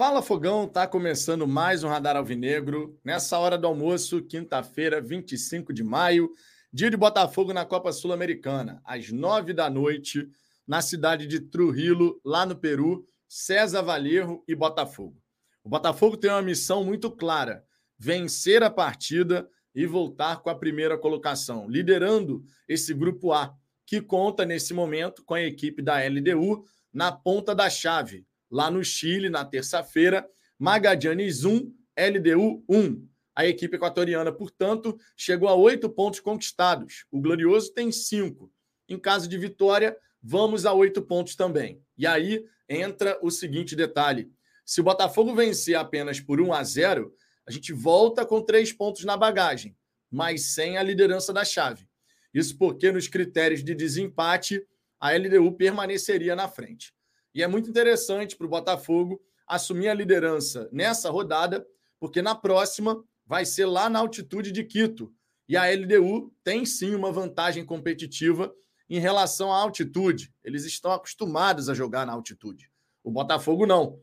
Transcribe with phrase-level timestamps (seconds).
[0.00, 2.98] Fala Fogão, tá começando mais um Radar Alvinegro.
[3.04, 6.30] Nessa hora do almoço, quinta-feira, 25 de maio,
[6.72, 10.26] dia de Botafogo na Copa Sul-Americana, às nove da noite,
[10.66, 15.20] na cidade de Trujillo, lá no Peru, César Valerro e Botafogo.
[15.62, 17.62] O Botafogo tem uma missão muito clara:
[17.98, 23.54] vencer a partida e voltar com a primeira colocação, liderando esse grupo A,
[23.84, 28.84] que conta nesse momento com a equipe da LDU na ponta da chave lá no
[28.84, 30.28] Chile, na terça-feira.
[30.58, 33.08] Magadianes 1, LDU 1.
[33.34, 37.06] A equipe equatoriana, portanto, chegou a oito pontos conquistados.
[37.10, 38.52] O Glorioso tem cinco.
[38.88, 41.80] Em caso de vitória, vamos a oito pontos também.
[41.96, 44.30] E aí entra o seguinte detalhe:
[44.64, 47.14] se o Botafogo vencer apenas por 1 a 0,
[47.46, 49.76] a gente volta com três pontos na bagagem,
[50.10, 51.88] mas sem a liderança da chave.
[52.32, 54.64] Isso porque, nos critérios de desempate,
[55.00, 56.92] a LDU permaneceria na frente.
[57.34, 61.66] E é muito interessante para o Botafogo assumir a liderança nessa rodada,
[61.98, 65.12] porque na próxima vai ser lá na altitude de Quito.
[65.48, 68.54] E a LDU tem sim uma vantagem competitiva
[68.88, 70.32] em relação à altitude.
[70.42, 72.70] Eles estão acostumados a jogar na altitude.
[73.02, 74.00] O Botafogo não.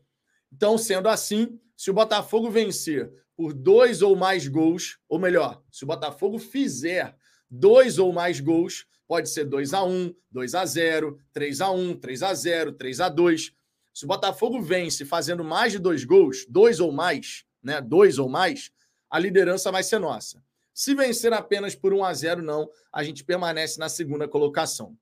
[0.52, 5.84] Então, sendo assim, se o Botafogo vencer por dois ou mais gols, ou melhor, se
[5.84, 7.16] o Botafogo fizer
[7.50, 11.96] dois ou mais gols, Pode ser 2 a 1 2 a 0 3 a 1
[11.96, 13.52] 3 a 0 3 a 2
[13.94, 17.80] Se o Botafogo vence fazendo mais de dois gols, dois ou mais, né?
[17.80, 18.70] Dois ou mais,
[19.10, 20.40] a liderança vai ser nossa.
[20.74, 24.96] Se vencer apenas por 1 a 0 não, a gente permanece na segunda colocação.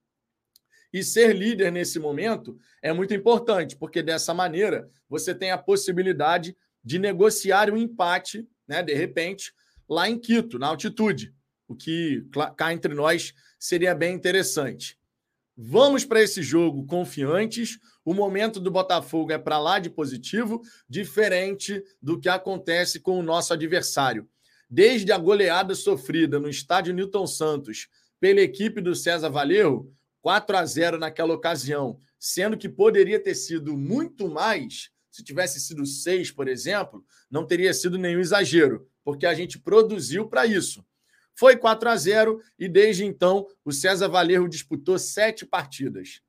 [0.91, 6.57] E ser líder nesse momento é muito importante, porque dessa maneira você tem a possibilidade
[6.83, 9.53] de negociar um empate, né, de repente,
[9.87, 11.35] lá em Quito, na altitude.
[11.69, 12.25] O que
[12.57, 14.99] cá entre nós seria bem interessante.
[15.57, 17.79] Vamos para esse jogo confiantes.
[18.05, 23.23] O momento do Botafogo é para lá de positivo, diferente do que acontece com o
[23.23, 24.29] nosso adversário.
[24.69, 27.89] Desde a goleada sofrida no estádio Newton Santos
[28.21, 29.91] pela equipe do César Valerro,
[30.21, 35.87] 4 a 0 naquela ocasião, sendo que poderia ter sido muito mais, se tivesse sido
[35.87, 40.85] 6, por exemplo, não teria sido nenhum exagero, porque a gente produziu para isso.
[41.39, 46.23] Foi 4 a 0 e desde então o César Valerro disputou sete partidas.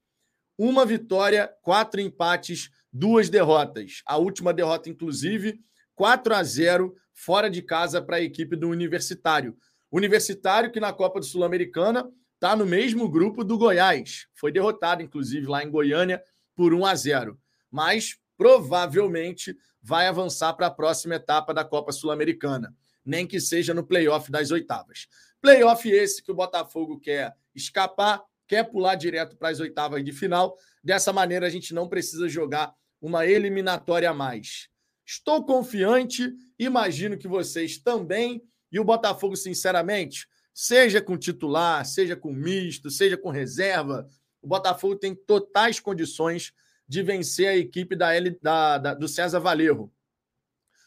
[0.57, 4.01] Uma vitória, quatro empates, duas derrotas.
[4.05, 5.61] A última derrota, inclusive,
[5.95, 9.57] 4 a 0 fora de casa para a equipe do Universitário.
[9.89, 14.27] Universitário que na Copa do Sul-Americana está no mesmo grupo do Goiás.
[14.35, 16.21] Foi derrotado, inclusive, lá em Goiânia
[16.53, 17.39] por 1 a 0.
[17.71, 22.75] Mas provavelmente vai avançar para a próxima etapa da Copa Sul-Americana
[23.07, 25.07] nem que seja no playoff das oitavas.
[25.41, 30.55] Playoff esse que o Botafogo quer escapar, quer pular direto para as oitavas de final.
[30.83, 34.69] Dessa maneira, a gente não precisa jogar uma eliminatória a mais.
[35.05, 38.43] Estou confiante, imagino que vocês também.
[38.71, 44.07] E o Botafogo, sinceramente, seja com titular, seja com misto, seja com reserva,
[44.41, 46.53] o Botafogo tem totais condições
[46.87, 49.91] de vencer a equipe da, L, da, da do César Valerro.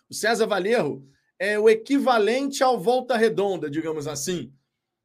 [0.09, 1.07] O César Valerro
[1.41, 4.53] é o equivalente ao Volta Redonda, digamos assim.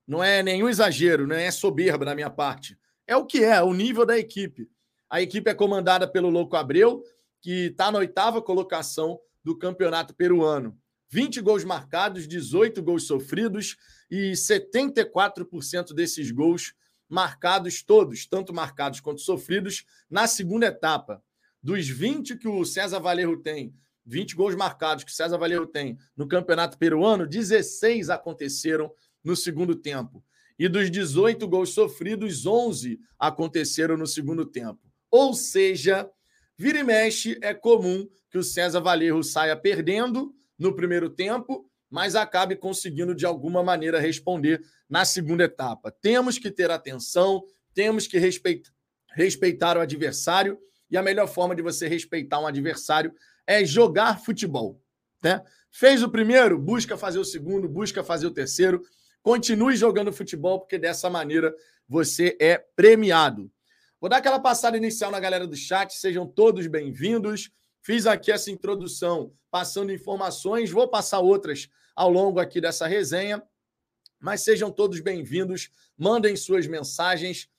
[0.05, 2.77] Não é nenhum exagero, não é soberba da minha parte.
[3.07, 4.69] É o que é, o nível da equipe.
[5.09, 7.01] A equipe é comandada pelo Louco Abreu,
[7.41, 10.77] que está na oitava colocação do campeonato peruano.
[11.09, 13.77] 20 gols marcados, 18 gols sofridos
[14.11, 16.73] e 74% desses gols
[17.07, 21.23] marcados todos, tanto marcados quanto sofridos, na segunda etapa.
[21.63, 23.73] Dos 20 que o César Valerro tem
[24.05, 28.91] 20 gols marcados que César Valerro tem no Campeonato Peruano, 16 aconteceram
[29.23, 30.23] no segundo tempo.
[30.57, 34.79] E dos 18 gols sofridos, 11 aconteceram no segundo tempo.
[35.11, 36.09] Ou seja,
[36.57, 42.15] vira e mexe é comum que o César Valerro saia perdendo no primeiro tempo, mas
[42.15, 45.91] acabe conseguindo de alguma maneira responder na segunda etapa.
[46.01, 47.43] Temos que ter atenção,
[47.73, 48.71] temos que respeitar,
[49.13, 53.13] respeitar o adversário, e a melhor forma de você respeitar um adversário
[53.47, 54.81] é jogar futebol.
[55.23, 55.43] Né?
[55.71, 58.81] Fez o primeiro, busca fazer o segundo, busca fazer o terceiro.
[59.21, 61.53] Continue jogando futebol, porque dessa maneira
[61.87, 63.51] você é premiado.
[63.99, 67.51] Vou dar aquela passada inicial na galera do chat, sejam todos bem-vindos.
[67.81, 73.41] Fiz aqui essa introdução passando informações, vou passar outras ao longo aqui dessa resenha,
[74.19, 75.69] mas sejam todos bem-vindos.
[75.97, 77.49] Mandem suas mensagens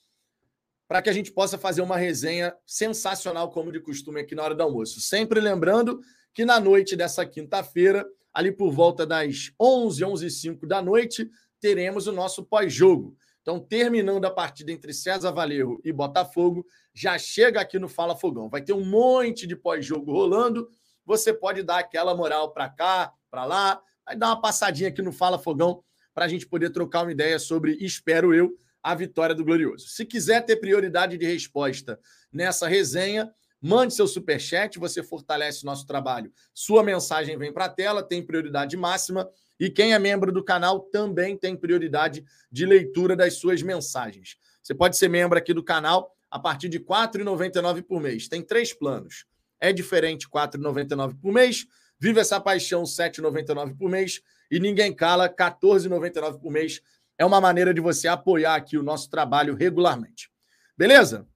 [0.88, 4.54] para que a gente possa fazer uma resenha sensacional, como de costume, aqui na hora
[4.54, 5.00] do almoço.
[5.00, 6.00] Sempre lembrando
[6.32, 11.28] que na noite dessa quinta-feira, ali por volta das 11, 11 e 05 da noite,
[11.60, 13.16] teremos o nosso pós-jogo.
[13.42, 18.48] Então, terminando a partida entre César Valerro e Botafogo, já chega aqui no Fala Fogão.
[18.48, 20.68] Vai ter um monte de pós-jogo rolando
[21.06, 25.12] você pode dar aquela moral para cá, para lá, vai dar uma passadinha aqui no
[25.12, 25.82] Fala Fogão
[26.12, 29.88] para a gente poder trocar uma ideia sobre, espero eu, a vitória do Glorioso.
[29.88, 31.98] Se quiser ter prioridade de resposta
[32.32, 36.32] nessa resenha, mande seu super chat, você fortalece o nosso trabalho.
[36.54, 39.28] Sua mensagem vem para a tela, tem prioridade máxima
[39.58, 44.36] e quem é membro do canal também tem prioridade de leitura das suas mensagens.
[44.62, 48.28] Você pode ser membro aqui do canal a partir de R$ 4,99 por mês.
[48.28, 49.24] Tem três planos.
[49.60, 51.66] É diferente R$ 4,99 por mês.
[51.98, 54.20] Vive essa paixão R$ 7,99 por mês.
[54.50, 56.82] E ninguém cala R$ 14,99 por mês.
[57.18, 60.30] É uma maneira de você apoiar aqui o nosso trabalho regularmente.
[60.76, 61.26] Beleza?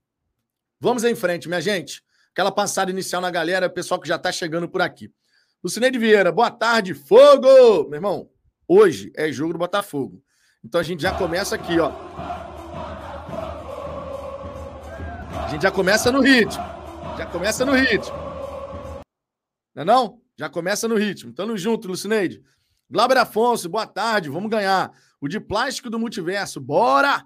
[0.79, 2.03] Vamos em frente, minha gente.
[2.31, 5.11] Aquela passada inicial na galera, pessoal que já está chegando por aqui.
[5.63, 7.87] Lucineide Vieira, boa tarde, fogo!
[7.89, 8.29] Meu irmão,
[8.67, 10.23] hoje é jogo do Botafogo.
[10.63, 11.91] Então a gente já começa aqui, ó.
[15.43, 16.63] A gente já começa no ritmo.
[17.17, 18.15] Já começa no ritmo.
[19.75, 20.21] Não é não?
[20.37, 21.33] Já começa no ritmo.
[21.33, 22.43] Tamo junto, Lucineide.
[22.89, 24.91] Glauber Afonso, boa tarde, vamos ganhar.
[25.21, 27.23] O de plástico do multiverso, bora!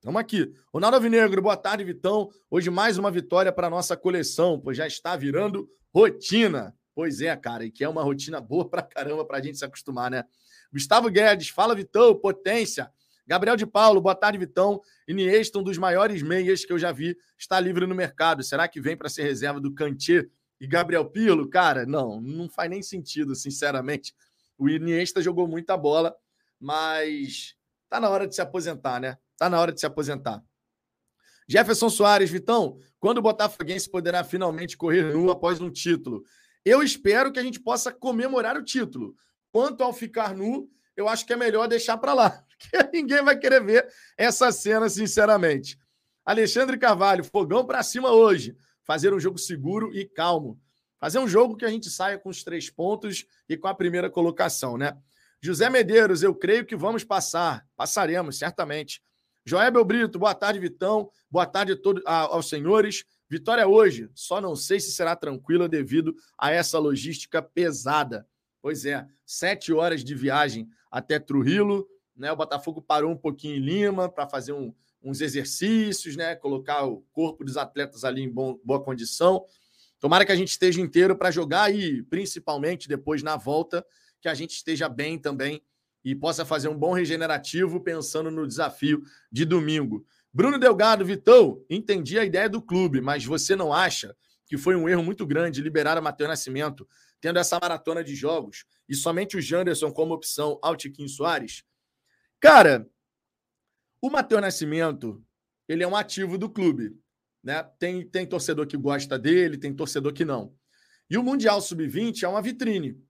[0.00, 0.52] Tamo aqui.
[0.74, 2.28] Ronaldo Alvinegro, boa tarde, Vitão.
[2.50, 6.74] Hoje mais uma vitória para nossa coleção, pois já está virando rotina.
[6.92, 10.10] Pois é, cara, e que é uma rotina boa pra caramba pra gente se acostumar,
[10.10, 10.24] né?
[10.72, 12.90] Gustavo Guedes, fala Vitão, potência.
[13.24, 14.80] Gabriel de Paulo, boa tarde, Vitão.
[15.06, 18.42] Iniesta, um dos maiores meias que eu já vi, está livre no mercado.
[18.42, 20.28] Será que vem para ser reserva do Cantier
[20.60, 21.48] e Gabriel Pirlo?
[21.48, 24.12] Cara, não, não faz nem sentido, sinceramente.
[24.58, 26.12] O Iniesta jogou muita bola,
[26.60, 27.54] mas
[27.88, 29.16] tá na hora de se aposentar, né?
[29.36, 30.42] Tá na hora de se aposentar.
[31.48, 36.24] Jefferson Soares, Vitão, quando o Botafoguense poderá finalmente correr nu após um título?
[36.64, 39.14] Eu espero que a gente possa comemorar o título.
[39.52, 43.38] Quanto ao ficar nu, eu acho que é melhor deixar para lá, porque ninguém vai
[43.38, 45.78] querer ver essa cena, sinceramente.
[46.24, 48.56] Alexandre Carvalho, fogão para cima hoje.
[48.82, 50.60] Fazer um jogo seguro e calmo.
[50.98, 54.10] Fazer um jogo que a gente saia com os três pontos e com a primeira
[54.10, 54.96] colocação, né?
[55.46, 57.64] José Medeiros, eu creio que vamos passar.
[57.76, 59.00] Passaremos, certamente.
[59.44, 61.08] Joébel Brito, boa tarde, Vitão.
[61.30, 63.04] Boa tarde a a, aos senhores.
[63.30, 68.26] Vitória hoje, só não sei se será tranquila devido a essa logística pesada.
[68.60, 72.32] Pois é, sete horas de viagem até Trujillo, né?
[72.32, 76.34] O Botafogo parou um pouquinho em Lima para fazer um, uns exercícios, né?
[76.34, 79.44] Colocar o corpo dos atletas ali em bom, boa condição.
[80.00, 83.86] Tomara que a gente esteja inteiro para jogar e, principalmente depois na volta,
[84.26, 85.62] que a gente esteja bem também
[86.04, 90.04] e possa fazer um bom regenerativo pensando no desafio de domingo.
[90.32, 94.88] Bruno Delgado, Vitão, entendi a ideia do clube, mas você não acha que foi um
[94.88, 96.88] erro muito grande liberar a Matheus Nascimento,
[97.20, 101.62] tendo essa maratona de jogos, e somente o Janderson como opção ao Tiquinho Soares?
[102.40, 102.84] Cara,
[104.00, 105.24] o Matheus Nascimento,
[105.68, 106.98] ele é um ativo do clube.
[107.44, 107.62] Né?
[107.78, 110.52] Tem, tem torcedor que gosta dele, tem torcedor que não.
[111.08, 113.00] E o Mundial Sub-20 é uma vitrine.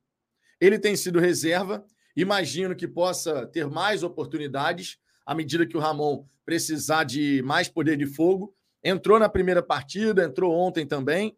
[0.61, 1.85] Ele tem sido reserva,
[2.17, 7.97] imagino que possa ter mais oportunidades à medida que o Ramon precisar de mais poder
[7.97, 8.55] de fogo.
[8.83, 11.37] Entrou na primeira partida, entrou ontem também.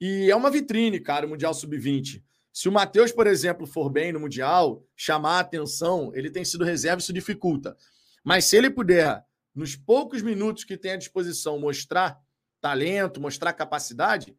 [0.00, 2.22] E é uma vitrine, cara, o Mundial Sub-20.
[2.52, 6.64] Se o Matheus, por exemplo, for bem no Mundial, chamar a atenção, ele tem sido
[6.64, 7.76] reserva, isso dificulta.
[8.24, 9.22] Mas se ele puder,
[9.54, 12.18] nos poucos minutos que tem à disposição, mostrar
[12.60, 14.36] talento, mostrar capacidade,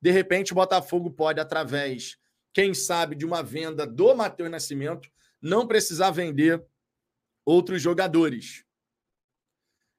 [0.00, 2.16] de repente o Botafogo pode, através,
[2.52, 5.08] quem sabe, de uma venda do Matheus Nascimento,
[5.40, 6.64] não precisar vender
[7.44, 8.64] outros jogadores.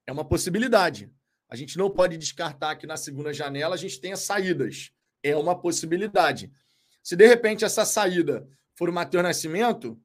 [0.06, 1.10] É uma possibilidade.
[1.48, 4.90] A gente não pode descartar que na segunda janela a gente tenha saídas.
[5.22, 6.50] É uma possibilidade.
[7.02, 10.00] Se de repente essa saída for o Matheus Nascimento,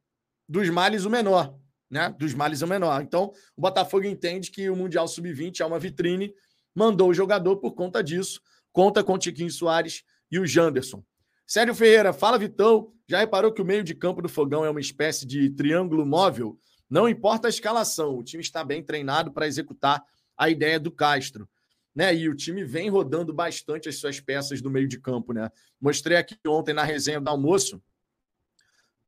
[0.47, 1.57] dos males o menor,
[1.89, 2.13] né?
[2.17, 3.01] Dos males o menor.
[3.01, 6.33] Então, o Botafogo entende que o Mundial Sub-20 é uma vitrine,
[6.73, 11.03] mandou o jogador por conta disso, conta com o Tiquinho Soares e o Janderson.
[11.47, 14.81] Sérgio Ferreira, fala Vitão, já reparou que o meio de campo do Fogão é uma
[14.81, 16.59] espécie de triângulo móvel?
[16.89, 20.03] Não importa a escalação, o time está bem treinado para executar
[20.37, 21.49] a ideia do Castro.
[21.95, 22.13] Né?
[22.13, 25.31] E o time vem rodando bastante as suas peças do meio de campo.
[25.33, 25.49] Né?
[25.79, 27.81] Mostrei aqui ontem na resenha do almoço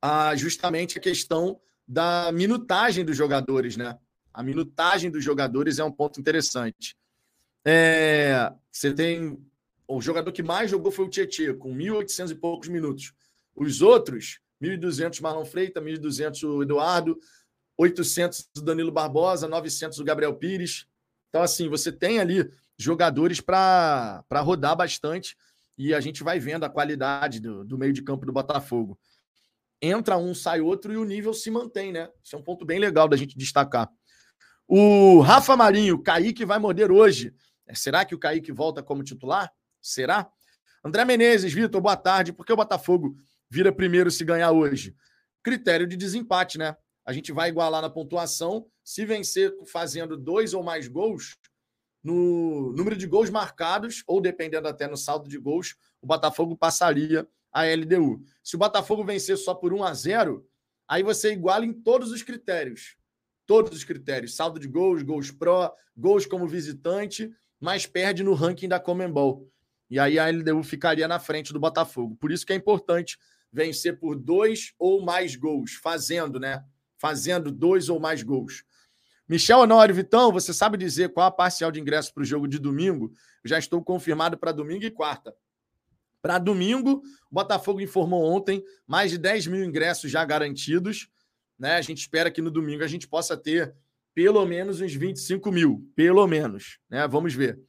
[0.01, 3.75] ah, justamente a questão da minutagem dos jogadores.
[3.75, 3.97] Né?
[4.33, 6.97] A minutagem dos jogadores é um ponto interessante.
[7.65, 9.37] É, você tem.
[9.91, 13.11] O jogador que mais jogou foi o Tietchan, com 1.800 e poucos minutos.
[13.55, 17.19] Os outros, 1.200 Marlon Freitas, 1.200 o Eduardo,
[17.75, 20.85] 800 do Danilo Barbosa, 900 do Gabriel Pires.
[21.29, 25.35] Então, assim, você tem ali jogadores para rodar bastante
[25.75, 28.99] e a gente vai vendo a qualidade do, do meio de campo do Botafogo.
[29.81, 32.11] Entra um, sai outro e o nível se mantém, né?
[32.23, 33.89] Isso é um ponto bem legal da gente destacar.
[34.67, 37.33] O Rafa Marinho, Kaique vai morder hoje.
[37.65, 39.51] É, será que o Kaique volta como titular?
[39.81, 40.29] Será?
[40.83, 42.33] André Menezes, Vitor, boa tarde.
[42.33, 43.15] Por que o Botafogo
[43.49, 44.95] vira primeiro se ganhar hoje?
[45.43, 46.75] Critério de desempate, né?
[47.05, 48.67] A gente vai igualar na pontuação.
[48.83, 51.37] Se vencer fazendo dois ou mais gols,
[52.03, 57.27] no número de gols marcados, ou dependendo até no saldo de gols, o Botafogo passaria
[57.51, 58.23] a LDU.
[58.43, 60.47] Se o Botafogo vencer só por 1 a 0,
[60.87, 62.95] aí você iguala em todos os critérios.
[63.45, 64.35] Todos os critérios.
[64.35, 69.49] Saldo de gols, gols pró, gols como visitante, mas perde no ranking da Comembol.
[69.89, 72.15] E aí a LDU ficaria na frente do Botafogo.
[72.15, 73.17] Por isso que é importante
[73.51, 76.63] vencer por dois ou mais gols, fazendo, né?
[76.97, 78.63] Fazendo dois ou mais gols.
[79.27, 82.59] Michel Honório, Vitão, você sabe dizer qual a parcial de ingresso para o jogo de
[82.59, 83.11] domingo?
[83.43, 85.35] Eu já estou confirmado para domingo e quarta.
[86.21, 91.09] Para domingo, o Botafogo informou ontem mais de 10 mil ingressos já garantidos.
[91.57, 91.75] Né?
[91.75, 93.73] A gente espera que no domingo a gente possa ter
[94.13, 95.89] pelo menos uns 25 mil.
[95.95, 96.79] Pelo menos.
[96.89, 97.07] Né?
[97.07, 97.59] Vamos ver.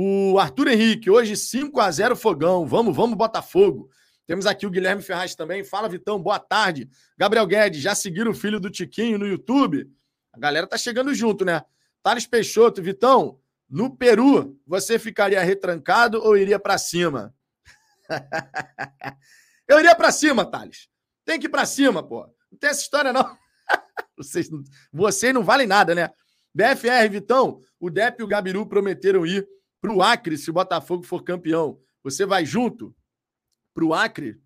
[0.00, 2.64] O Arthur Henrique, hoje 5 a 0 Fogão.
[2.64, 3.90] Vamos, vamos, Botafogo.
[4.28, 5.64] Temos aqui o Guilherme Ferraz também.
[5.64, 6.88] Fala, Vitão, boa tarde.
[7.16, 9.90] Gabriel Guedes, já seguiram o filho do Tiquinho no YouTube?
[10.32, 11.64] A galera tá chegando junto, né?
[12.00, 17.34] Thales Peixoto, Vitão, no Peru, você ficaria retrancado ou iria para cima?
[19.66, 20.88] Eu iria para cima, Thales.
[21.24, 22.24] Tem que ir para cima, pô.
[22.52, 23.36] Não tem essa história, não.
[24.16, 24.48] Vocês,
[24.92, 26.08] vocês não valem nada, né?
[26.54, 29.44] BFR, Vitão, o Dep e o Gabiru prometeram ir
[29.80, 31.80] para o Acre se o Botafogo for campeão.
[32.02, 32.94] Você vai junto
[33.74, 34.40] para o Acre?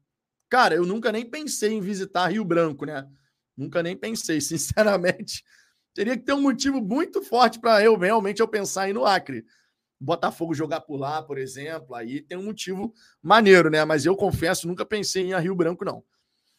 [0.48, 3.08] Cara, eu nunca nem pensei em visitar Rio Branco, né?
[3.56, 5.44] Nunca nem pensei, sinceramente.
[5.94, 9.44] Teria que ter um motivo muito forte para eu realmente eu pensar em no Acre.
[10.00, 13.84] Botafogo jogar por lá, por exemplo, aí tem um motivo maneiro, né?
[13.84, 16.02] Mas eu confesso, nunca pensei em ir a Rio Branco, não.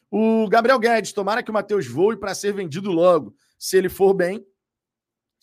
[0.09, 3.35] O Gabriel Guedes, tomara que o Matheus voe para ser vendido logo.
[3.57, 4.45] Se ele for bem,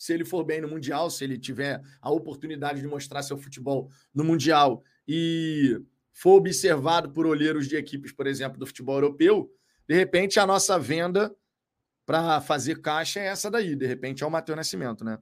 [0.01, 3.87] se ele for bem no Mundial, se ele tiver a oportunidade de mostrar seu futebol
[4.11, 5.79] no Mundial e
[6.11, 9.53] for observado por olheiros de equipes, por exemplo, do futebol europeu,
[9.87, 11.31] de repente a nossa venda
[12.03, 13.75] para fazer caixa é essa daí.
[13.75, 15.19] De repente é o Matheus Nascimento, né?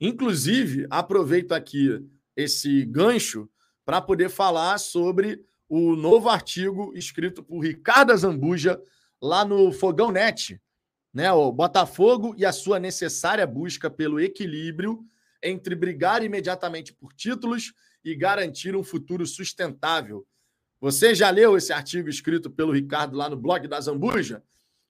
[0.00, 2.00] Inclusive, aproveito aqui
[2.36, 3.50] esse gancho
[3.84, 8.80] para poder falar sobre o novo artigo escrito por Ricardo Zambuja
[9.20, 10.60] lá no Fogão Net,
[11.14, 11.32] né?
[11.32, 15.06] O Botafogo e a sua necessária busca pelo equilíbrio
[15.42, 17.72] entre brigar imediatamente por títulos
[18.04, 20.26] e garantir um futuro sustentável.
[20.80, 24.42] Você já leu esse artigo escrito pelo Ricardo lá no blog da Zambuja?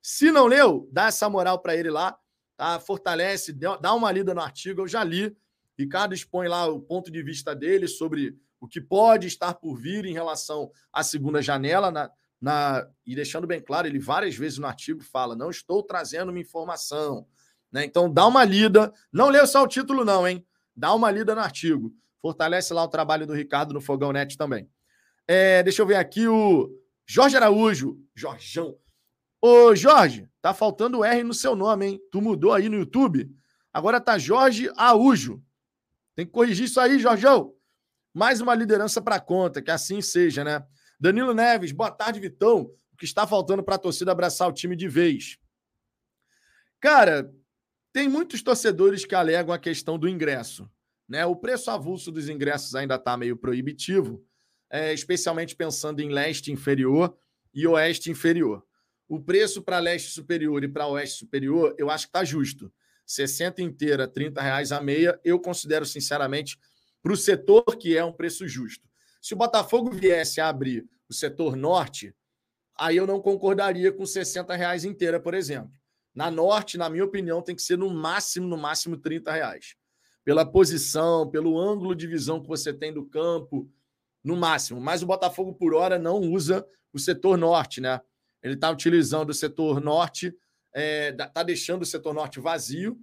[0.03, 2.19] Se não leu, dá essa moral para ele lá
[2.57, 2.79] tá?
[2.81, 5.37] Fortalece, dá uma lida no artigo, eu já li.
[5.79, 10.05] Ricardo expõe lá o ponto de vista dele sobre o que pode estar por vir
[10.05, 12.11] em relação à segunda janela, na,
[12.45, 16.39] na, e deixando bem claro, ele várias vezes no artigo fala: não estou trazendo uma
[16.39, 17.27] informação.
[17.73, 17.87] Né?
[17.87, 20.47] Então dá uma lida, não leu só o título, não, hein?
[20.77, 21.91] Dá uma lida no artigo.
[22.21, 24.69] Fortalece lá o trabalho do Ricardo no Fogão Net também.
[25.27, 26.71] É, deixa eu ver aqui o
[27.07, 28.77] Jorge Araújo, Jorjão.
[29.41, 32.01] Ô, Jorge, tá faltando R no seu nome, hein?
[32.13, 33.35] Tu mudou aí no YouTube.
[33.73, 35.43] Agora tá Jorge Araújo.
[36.15, 37.55] Tem que corrigir isso aí, Jorgão.
[38.13, 40.63] Mais uma liderança para conta, que assim seja, né?
[40.99, 42.71] Danilo Neves, boa tarde, Vitão.
[42.93, 45.39] O que está faltando para a torcida abraçar o time de vez?
[46.81, 47.33] Cara,
[47.93, 50.71] tem muitos torcedores que alegam a questão do ingresso.
[51.09, 51.25] Né?
[51.27, 54.25] O preço avulso dos ingressos ainda está meio proibitivo,
[54.71, 57.17] é, especialmente pensando em leste inferior
[57.53, 58.65] e oeste inferior.
[59.09, 62.73] O preço para leste superior e para oeste superior, eu acho que está justo.
[63.07, 66.59] 60 inteira, 30 reais a meia, eu considero, sinceramente,
[67.03, 68.89] para o setor que é um preço justo.
[69.25, 72.15] Se o Botafogo viesse a abrir o setor norte,
[72.77, 75.73] aí eu não concordaria com 60 reais inteira, por exemplo.
[76.15, 79.77] Na norte, na minha opinião, tem que ser no máximo, no máximo 30 reais.
[80.23, 83.67] Pela posição, pelo ângulo de visão que você tem do campo,
[84.23, 84.79] no máximo.
[84.79, 86.63] Mas o Botafogo, por hora, não usa
[86.93, 88.03] o setor norte, né?
[88.43, 90.35] Ele está utilizando o setor norte, está
[90.75, 93.01] é, tá deixando o setor norte vazio.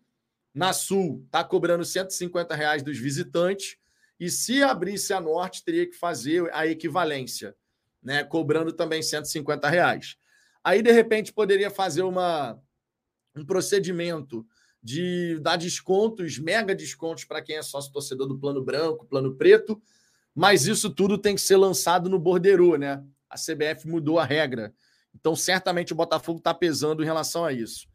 [0.53, 3.80] Na sul, está cobrando 150 reais dos visitantes.
[4.21, 7.55] E se abrisse a norte, teria que fazer a equivalência,
[8.03, 8.23] né?
[8.23, 10.15] cobrando também 150 reais.
[10.63, 12.55] Aí, de repente, poderia fazer uma,
[13.35, 14.45] um procedimento
[14.79, 19.81] de dar descontos, mega descontos para quem é sócio torcedor do plano branco, plano preto,
[20.35, 23.03] mas isso tudo tem que ser lançado no bordeiro, né?
[23.27, 24.71] A CBF mudou a regra.
[25.15, 27.87] Então, certamente o Botafogo está pesando em relação a isso.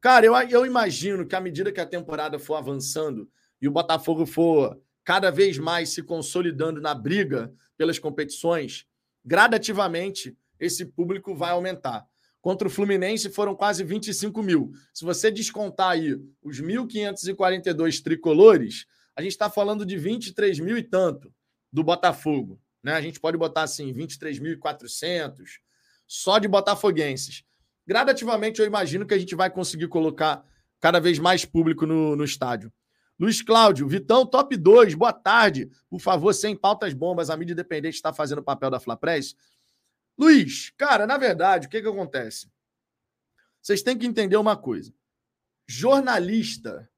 [0.00, 3.30] Cara, eu, eu imagino que à medida que a temporada for avançando
[3.62, 8.86] e o Botafogo for cada vez mais se consolidando na briga pelas competições,
[9.24, 12.06] gradativamente esse público vai aumentar.
[12.40, 14.72] Contra o Fluminense foram quase 25 mil.
[14.92, 20.82] Se você descontar aí os 1.542 tricolores, a gente está falando de 23 mil e
[20.82, 21.32] tanto
[21.72, 22.60] do Botafogo.
[22.82, 22.92] né?
[22.92, 25.32] A gente pode botar assim 23.400
[26.06, 27.44] só de botafoguenses.
[27.86, 30.44] Gradativamente eu imagino que a gente vai conseguir colocar
[30.80, 32.70] cada vez mais público no, no estádio.
[33.18, 35.70] Luiz Cláudio, Vitão, top 2, boa tarde.
[35.88, 39.36] Por favor, sem pautas bombas, a mídia independente está fazendo o papel da Flapress.
[40.18, 42.50] Luiz, cara, na verdade, o que, que acontece?
[43.62, 44.92] Vocês têm que entender uma coisa.
[45.66, 46.90] Jornalista,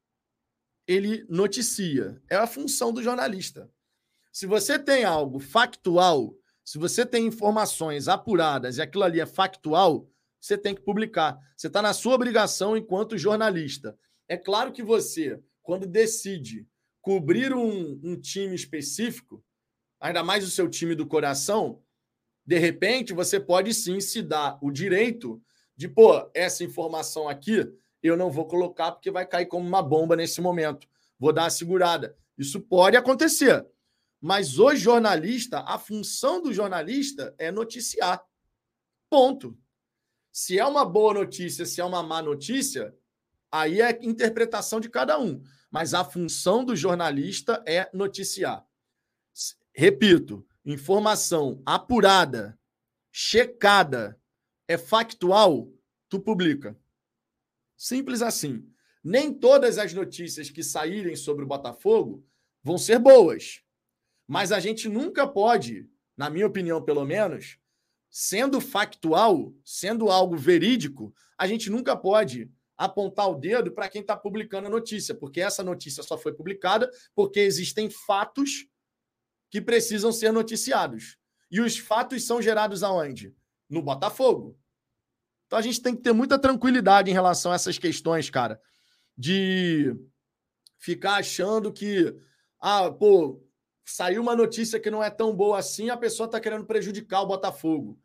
[0.87, 2.21] ele noticia.
[2.29, 3.69] É a função do jornalista.
[4.31, 10.09] Se você tem algo factual, se você tem informações apuradas e aquilo ali é factual,
[10.39, 11.39] você tem que publicar.
[11.55, 13.97] Você está na sua obrigação enquanto jornalista.
[14.27, 16.65] É claro que você quando decide
[17.01, 19.43] cobrir um, um time específico,
[19.99, 21.83] ainda mais o seu time do coração,
[22.45, 25.41] de repente você pode sim se dar o direito
[25.75, 27.69] de, pô, essa informação aqui
[28.01, 30.87] eu não vou colocar porque vai cair como uma bomba nesse momento.
[31.19, 32.17] Vou dar a segurada.
[32.37, 33.67] Isso pode acontecer.
[34.21, 38.23] Mas o jornalista, a função do jornalista é noticiar.
[39.09, 39.59] Ponto.
[40.31, 42.95] Se é uma boa notícia, se é uma má notícia,
[43.51, 48.65] aí é interpretação de cada um mas a função do jornalista é noticiar.
[49.73, 52.57] Repito, informação apurada,
[53.11, 54.19] checada,
[54.67, 55.71] é factual,
[56.09, 56.77] tu publica.
[57.75, 58.67] Simples assim.
[59.03, 62.25] Nem todas as notícias que saírem sobre o Botafogo
[62.63, 63.61] vão ser boas.
[64.27, 67.57] Mas a gente nunca pode, na minha opinião, pelo menos,
[68.09, 74.15] sendo factual, sendo algo verídico, a gente nunca pode apontar o dedo para quem está
[74.15, 78.67] publicando a notícia, porque essa notícia só foi publicada porque existem fatos
[79.49, 81.17] que precisam ser noticiados.
[81.49, 83.33] E os fatos são gerados aonde?
[83.69, 84.59] No Botafogo.
[85.47, 88.61] Então a gente tem que ter muita tranquilidade em relação a essas questões, cara,
[89.17, 89.95] de
[90.77, 92.13] ficar achando que,
[92.59, 93.41] ah, pô,
[93.85, 97.27] saiu uma notícia que não é tão boa assim, a pessoa está querendo prejudicar o
[97.27, 97.97] Botafogo.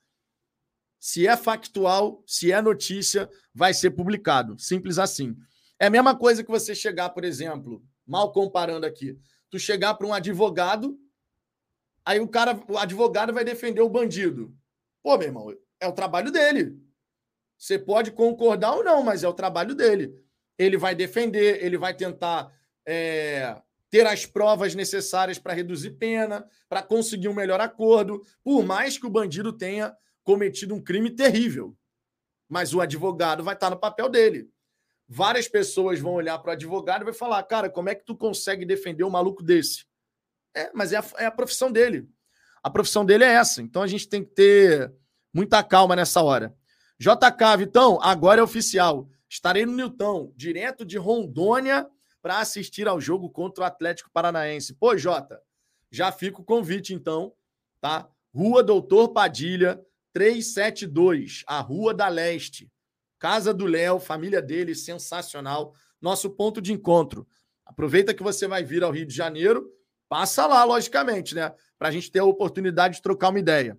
[1.02, 4.56] Se é factual, se é notícia, vai ser publicado.
[4.56, 5.36] Simples assim.
[5.76, 9.18] É a mesma coisa que você chegar, por exemplo, mal comparando aqui,
[9.50, 10.96] tu chegar para um advogado,
[12.06, 14.54] aí o cara, o advogado vai defender o bandido.
[15.02, 16.80] Pô, meu irmão, é o trabalho dele.
[17.58, 20.14] Você pode concordar ou não, mas é o trabalho dele.
[20.56, 22.48] Ele vai defender, ele vai tentar
[22.86, 28.96] é, ter as provas necessárias para reduzir pena, para conseguir um melhor acordo, por mais
[28.96, 31.76] que o bandido tenha cometido um crime terrível.
[32.48, 34.50] Mas o advogado vai estar no papel dele.
[35.08, 38.16] Várias pessoas vão olhar para o advogado e vai falar: cara, como é que tu
[38.16, 39.84] consegue defender um maluco desse?
[40.54, 42.08] É, mas é a, é a profissão dele.
[42.62, 43.60] A profissão dele é essa.
[43.62, 44.92] Então a gente tem que ter
[45.32, 46.54] muita calma nessa hora.
[46.98, 49.08] JK, Vitão, agora é oficial.
[49.28, 51.88] Estarei no Newton, direto de Rondônia,
[52.20, 54.74] para assistir ao jogo contra o Atlético Paranaense.
[54.74, 55.42] Pô, Jota,
[55.90, 57.32] já fica o convite, então,
[57.80, 58.08] tá?
[58.32, 62.70] Rua Doutor Padilha, 372, a Rua da Leste.
[63.18, 65.74] Casa do Léo, família dele, sensacional.
[66.00, 67.26] Nosso ponto de encontro.
[67.64, 69.70] Aproveita que você vai vir ao Rio de Janeiro,
[70.08, 71.54] passa lá, logicamente, né?
[71.78, 73.78] Para a gente ter a oportunidade de trocar uma ideia.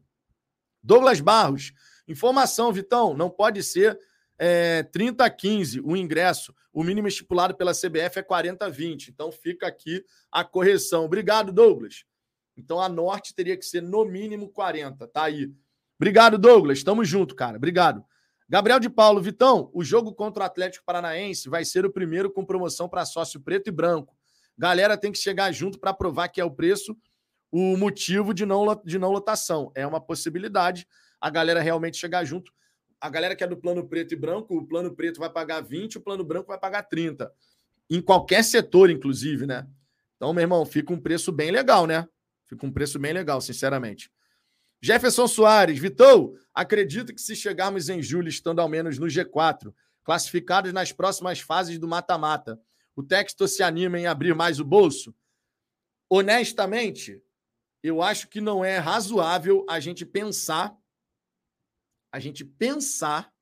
[0.82, 1.74] Douglas Barros,
[2.08, 4.00] informação, Vitão, não pode ser
[4.38, 6.54] é, 30 a 15 o ingresso.
[6.72, 9.10] O mínimo estipulado pela CBF é 40 a 20.
[9.10, 11.06] Então fica aqui a correção.
[11.06, 12.04] Obrigado, Douglas.
[12.58, 15.08] Então a Norte teria que ser no mínimo 40.
[15.08, 15.52] Tá aí.
[16.04, 16.84] Obrigado, Douglas.
[16.84, 17.56] Tamo junto, cara.
[17.56, 18.04] Obrigado.
[18.50, 22.44] Gabriel de Paulo, Vitão, o jogo contra o Atlético Paranaense vai ser o primeiro com
[22.44, 24.14] promoção para sócio preto e branco.
[24.58, 26.94] Galera tem que chegar junto para provar que é o preço,
[27.50, 29.72] o motivo de não, de não lotação.
[29.74, 30.86] É uma possibilidade
[31.22, 32.52] a galera realmente chegar junto.
[33.00, 36.00] A galera que é do plano preto e branco, o plano preto vai pagar 20,
[36.00, 37.32] o plano branco vai pagar 30.
[37.90, 39.66] Em qualquer setor, inclusive, né?
[40.18, 42.06] Então, meu irmão, fica um preço bem legal, né?
[42.46, 44.12] Fica um preço bem legal, sinceramente.
[44.86, 50.74] Jefferson Soares, Vitou, acredito que se chegarmos em julho, estando ao menos no G4, classificados
[50.74, 52.62] nas próximas fases do mata-mata,
[52.94, 55.16] o texto se anima em abrir mais o bolso?
[56.10, 57.24] Honestamente,
[57.82, 60.78] eu acho que não é razoável a gente pensar,
[62.12, 63.34] a gente pensar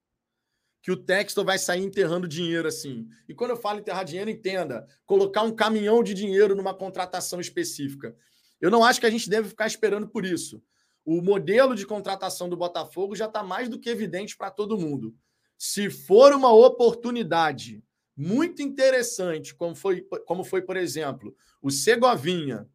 [0.84, 3.10] que o texto vai sair enterrando dinheiro assim.
[3.28, 8.16] E quando eu falo enterrar dinheiro, entenda, colocar um caminhão de dinheiro numa contratação específica.
[8.60, 10.62] Eu não acho que a gente deve ficar esperando por isso
[11.06, 15.16] o modelo de contratação do Botafogo já está mais do que evidente para todo mundo.
[15.58, 17.84] Se for uma oportunidade
[18.16, 22.68] muito interessante, como foi, como foi, por exemplo, o Segovinha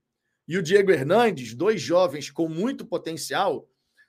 [0.48, 3.68] e o Diego Hernandes, dois jovens com muito potencial,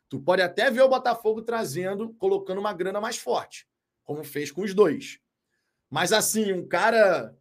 [0.10, 3.68] tu pode até ver o Botafogo trazendo, colocando uma grana mais forte,
[4.04, 5.20] como fez com os dois.
[5.90, 7.36] Mas assim, um cara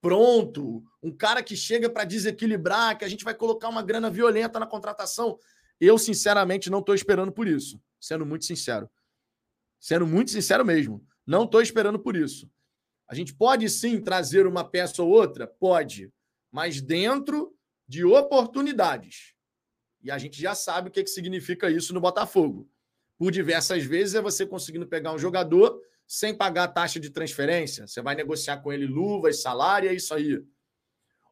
[0.00, 4.58] pronto, um cara que chega para desequilibrar, que a gente vai colocar uma grana violenta
[4.58, 5.38] na contratação,
[5.80, 7.80] Eu, sinceramente, não estou esperando por isso.
[8.00, 8.90] Sendo muito sincero.
[9.78, 11.04] Sendo muito sincero mesmo.
[11.26, 12.50] Não estou esperando por isso.
[13.06, 15.46] A gente pode sim trazer uma peça ou outra?
[15.46, 16.12] Pode.
[16.50, 17.54] Mas dentro
[17.86, 19.34] de oportunidades.
[20.02, 22.68] E a gente já sabe o que, que significa isso no Botafogo.
[23.16, 27.86] Por diversas vezes é você conseguindo pegar um jogador sem pagar a taxa de transferência.
[27.86, 30.42] Você vai negociar com ele luvas, salário, é isso aí.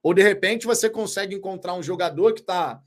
[0.03, 2.83] Ou de repente você consegue encontrar um jogador que está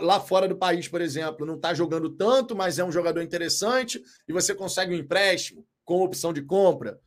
[0.00, 4.02] lá fora do país, por exemplo, não está jogando tanto, mas é um jogador interessante
[4.28, 7.00] e você consegue um empréstimo com opção de compra.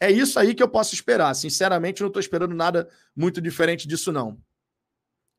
[0.00, 1.32] É isso aí que eu posso esperar.
[1.34, 4.36] Sinceramente, não estou esperando nada muito diferente disso, não.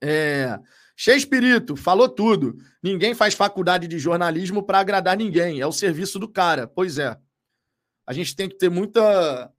[0.02, 0.58] É.
[0.96, 2.56] Espírito, falou tudo.
[2.82, 5.60] Ninguém faz faculdade de jornalismo para agradar ninguém.
[5.60, 6.66] É o serviço do cara.
[6.66, 7.18] Pois é.
[8.06, 9.52] A gente tem que ter muita,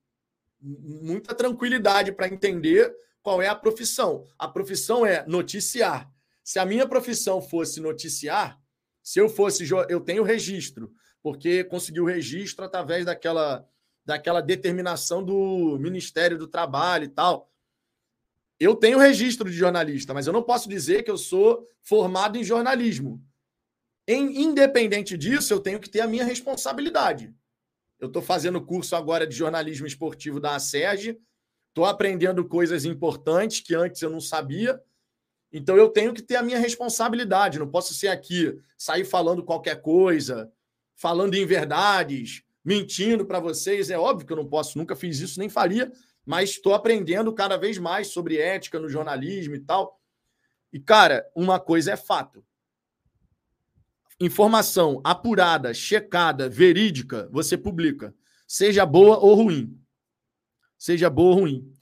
[0.61, 4.24] muita tranquilidade para entender qual é a profissão.
[4.38, 6.11] A profissão é noticiar.
[6.45, 8.61] Se a minha profissão fosse noticiar,
[9.03, 9.67] se eu fosse.
[9.89, 13.67] Eu tenho registro, porque consegui o registro através daquela,
[14.05, 17.51] daquela determinação do Ministério do Trabalho e tal.
[18.61, 22.45] Eu tenho registro de jornalista, mas eu não posso dizer que eu sou formado em
[22.45, 23.23] jornalismo.
[24.07, 27.35] Em, independente disso, eu tenho que ter a minha responsabilidade.
[27.99, 31.19] Eu estou fazendo curso agora de jornalismo esportivo da ASERG,
[31.69, 34.81] estou aprendendo coisas importantes que antes eu não sabia.
[35.55, 37.59] Então eu tenho que ter a minha responsabilidade.
[37.59, 40.53] Não posso ser aqui, sair falando qualquer coisa,
[40.95, 43.88] falando em verdades, mentindo para vocês.
[43.88, 45.90] É óbvio que eu não posso, nunca fiz isso, nem faria
[46.25, 50.01] mas estou aprendendo cada vez mais sobre ética no jornalismo e tal.
[50.73, 52.45] E, cara, uma coisa é fato.
[54.19, 58.14] Informação apurada, checada, verídica, você publica.
[58.47, 59.79] Seja boa ou ruim.
[60.79, 61.73] Seja boa ou ruim.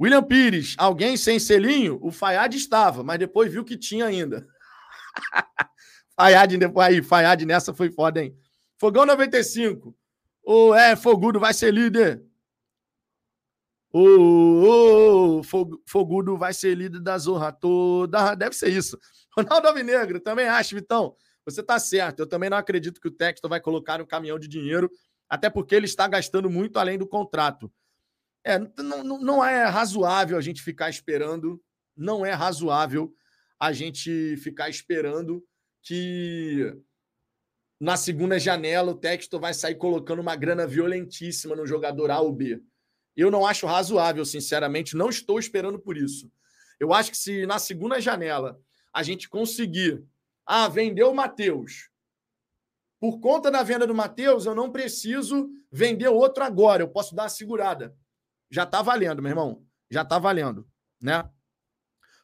[0.00, 1.98] William Pires, alguém sem selinho?
[2.02, 4.46] O Fayad estava, mas depois viu que tinha ainda.
[6.14, 8.36] Fayad depois aí, Fayad nessa foi foda, hein?
[8.78, 9.96] Fogão 95.
[10.42, 12.22] O é, Fogudo vai ser líder.
[13.92, 15.42] O,
[15.86, 18.34] Fogudo vai ser líder da zorra toda.
[18.34, 18.98] Deve ser isso.
[19.36, 21.16] Ronaldo Alvinegro, também acho, Vitão.
[21.44, 22.20] Você está certo.
[22.20, 24.90] Eu também não acredito que o Texto vai colocar um caminhão de dinheiro,
[25.28, 27.72] até porque ele está gastando muito além do contrato.
[28.46, 31.60] É, não, não é razoável a gente ficar esperando,
[31.96, 33.12] não é razoável
[33.58, 35.44] a gente ficar esperando
[35.82, 36.72] que
[37.80, 42.32] na segunda janela o Texto vai sair colocando uma grana violentíssima no jogador A ou
[42.32, 42.62] B.
[43.16, 46.30] Eu não acho razoável, sinceramente, não estou esperando por isso.
[46.78, 48.60] Eu acho que se na segunda janela
[48.92, 50.04] a gente conseguir
[50.46, 51.90] ah, vender o Matheus.
[53.00, 56.84] Por conta da venda do Matheus, eu não preciso vender outro agora.
[56.84, 57.92] Eu posso dar uma segurada.
[58.50, 59.62] Já está valendo, meu irmão.
[59.90, 60.66] Já está valendo,
[61.00, 61.28] né?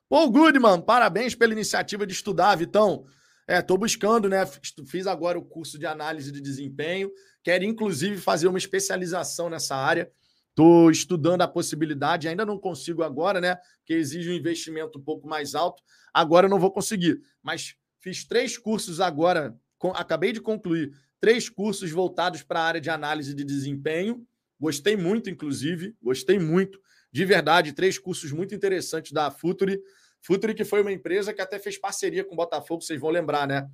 [0.09, 3.07] Paul Goodman, parabéns pela iniciativa de estudar, Vitão.
[3.47, 4.45] É, estou buscando, né?
[4.87, 7.11] Fiz agora o curso de análise de desempenho.
[7.43, 10.11] Quero, inclusive, fazer uma especialização nessa área.
[10.51, 13.57] Estou estudando a possibilidade, ainda não consigo agora, né?
[13.79, 15.83] Porque exige um investimento um pouco mais alto.
[16.13, 17.21] Agora eu não vou conseguir.
[17.43, 22.81] Mas fiz três cursos agora, com, acabei de concluir três cursos voltados para a área
[22.81, 24.27] de análise de desempenho.
[24.63, 27.73] Gostei muito, inclusive, gostei muito, de verdade.
[27.73, 29.83] Três cursos muito interessantes da Futuri.
[30.21, 33.49] Futuri, que foi uma empresa que até fez parceria com o Botafogo, vocês vão lembrar,
[33.49, 33.69] né?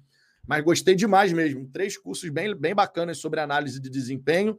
[0.46, 1.68] Mas gostei demais mesmo.
[1.70, 4.58] Três cursos bem, bem bacanas sobre análise de desempenho.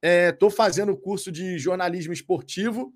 [0.00, 2.94] Estou é, fazendo curso de jornalismo esportivo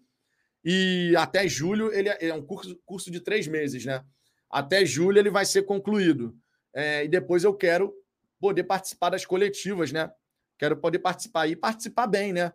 [0.65, 4.05] e até julho ele é, é um curso, curso de três meses, né?
[4.49, 6.33] Até julho ele vai ser concluído.
[6.73, 7.93] É, e depois eu quero
[8.39, 10.09] poder participar das coletivas, né?
[10.57, 12.53] Quero poder participar e participar bem, né?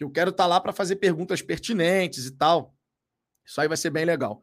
[0.00, 2.74] Que eu quero estar tá lá para fazer perguntas pertinentes e tal.
[3.44, 4.42] Isso aí vai ser bem legal.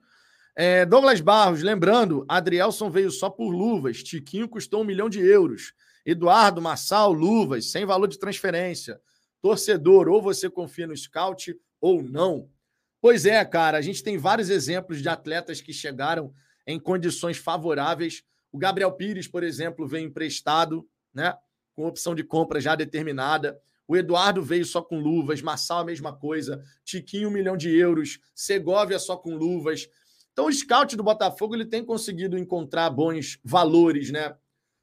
[0.55, 5.73] É, Douglas Barros, lembrando, Adrielson veio só por luvas, Tiquinho custou um milhão de euros.
[6.05, 9.01] Eduardo Massal, luvas, sem valor de transferência.
[9.41, 12.51] Torcedor, ou você confia no scout ou não.
[13.01, 16.31] Pois é, cara, a gente tem vários exemplos de atletas que chegaram
[16.67, 18.21] em condições favoráveis.
[18.51, 21.35] O Gabriel Pires, por exemplo, veio emprestado, né?
[21.75, 23.59] Com opção de compra já determinada.
[23.87, 28.19] O Eduardo veio só com luvas, Massal a mesma coisa, Tiquinho um milhão de euros,
[28.35, 29.87] Segovia só com luvas.
[30.33, 34.35] Então o scout do Botafogo ele tem conseguido encontrar bons valores, né?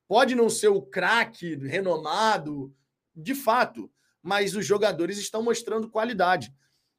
[0.09, 2.75] Pode não ser o craque renomado,
[3.15, 3.91] de fato,
[4.23, 6.53] mas os jogadores estão mostrando qualidade.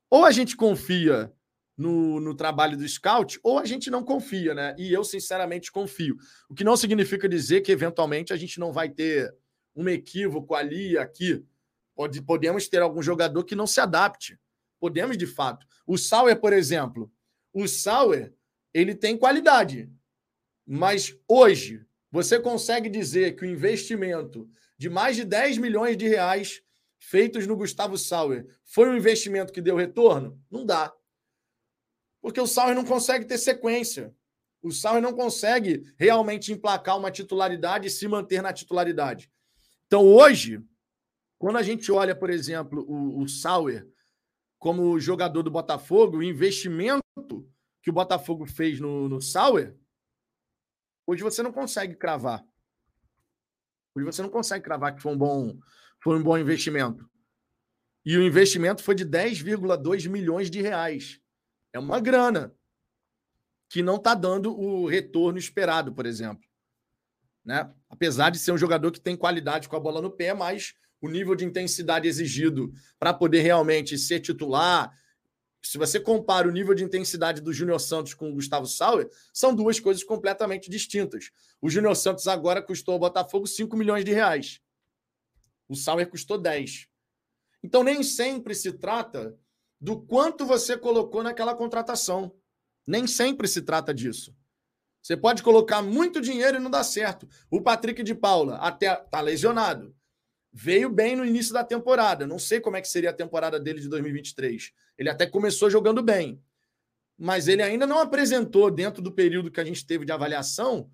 [0.10, 1.34] Ou a gente confia
[1.78, 4.76] no, no trabalho do scout, ou a gente não confia, né?
[4.78, 6.16] E eu, sinceramente, confio.
[6.50, 9.34] O que não significa dizer que, eventualmente, a gente não vai ter
[9.76, 11.44] um equívoco ali e aqui.
[11.96, 14.40] Pode, podemos ter algum jogador que não se adapte.
[14.80, 15.66] Podemos, de fato.
[15.88, 17.12] O Sauer, por exemplo.
[17.54, 18.34] O Sauer,
[18.74, 19.90] ele tem qualidade.
[20.68, 26.62] Mas hoje, Você consegue dizer que o investimento de mais de 10 milhões de reais
[26.98, 30.42] feitos no Gustavo Sauer foi um investimento que deu retorno?
[30.50, 30.94] Não dá.
[32.22, 34.16] Porque o Sauer não consegue ter sequência.
[34.62, 39.30] O Sauer não consegue realmente emplacar uma titularidade e se manter na titularidade.
[39.86, 40.64] Então, hoje,
[41.38, 43.88] quando a gente olha, por exemplo, o, o Sauer
[44.58, 47.04] como jogador do Botafogo, o investimento
[47.84, 49.78] que o Botafogo fez no, no Sauer,
[51.06, 52.44] hoje você não consegue cravar.
[53.94, 55.60] Hoje você não consegue cravar que foi um bom,
[56.02, 57.08] foi um bom investimento.
[58.06, 61.20] E o investimento foi de 10,2 milhões de reais.
[61.74, 62.56] É uma grana
[63.70, 66.44] que não está dando o retorno esperado, por exemplo.
[67.44, 67.72] Né?
[67.90, 70.74] Apesar de ser um jogador que tem qualidade com a bola no pé, mas
[71.06, 74.92] o nível de intensidade exigido para poder realmente ser titular.
[75.62, 79.54] Se você compara o nível de intensidade do Júnior Santos com o Gustavo Sauer, são
[79.54, 81.32] duas coisas completamente distintas.
[81.62, 84.62] O Júnior Santos agora custou ao Botafogo 5 milhões de reais.
[85.68, 86.88] O Sauer custou 10.
[87.64, 89.36] Então nem sempre se trata
[89.82, 92.32] do quanto você colocou naquela contratação.
[92.86, 94.36] Nem sempre se trata disso.
[95.02, 97.28] Você pode colocar muito dinheiro e não dá certo.
[97.50, 99.96] O Patrick de Paula até tá lesionado.
[100.58, 102.26] Veio bem no início da temporada.
[102.26, 104.72] Não sei como é que seria a temporada dele de 2023.
[104.98, 106.42] Ele até começou jogando bem.
[107.18, 110.90] Mas ele ainda não apresentou dentro do período que a gente teve de avaliação,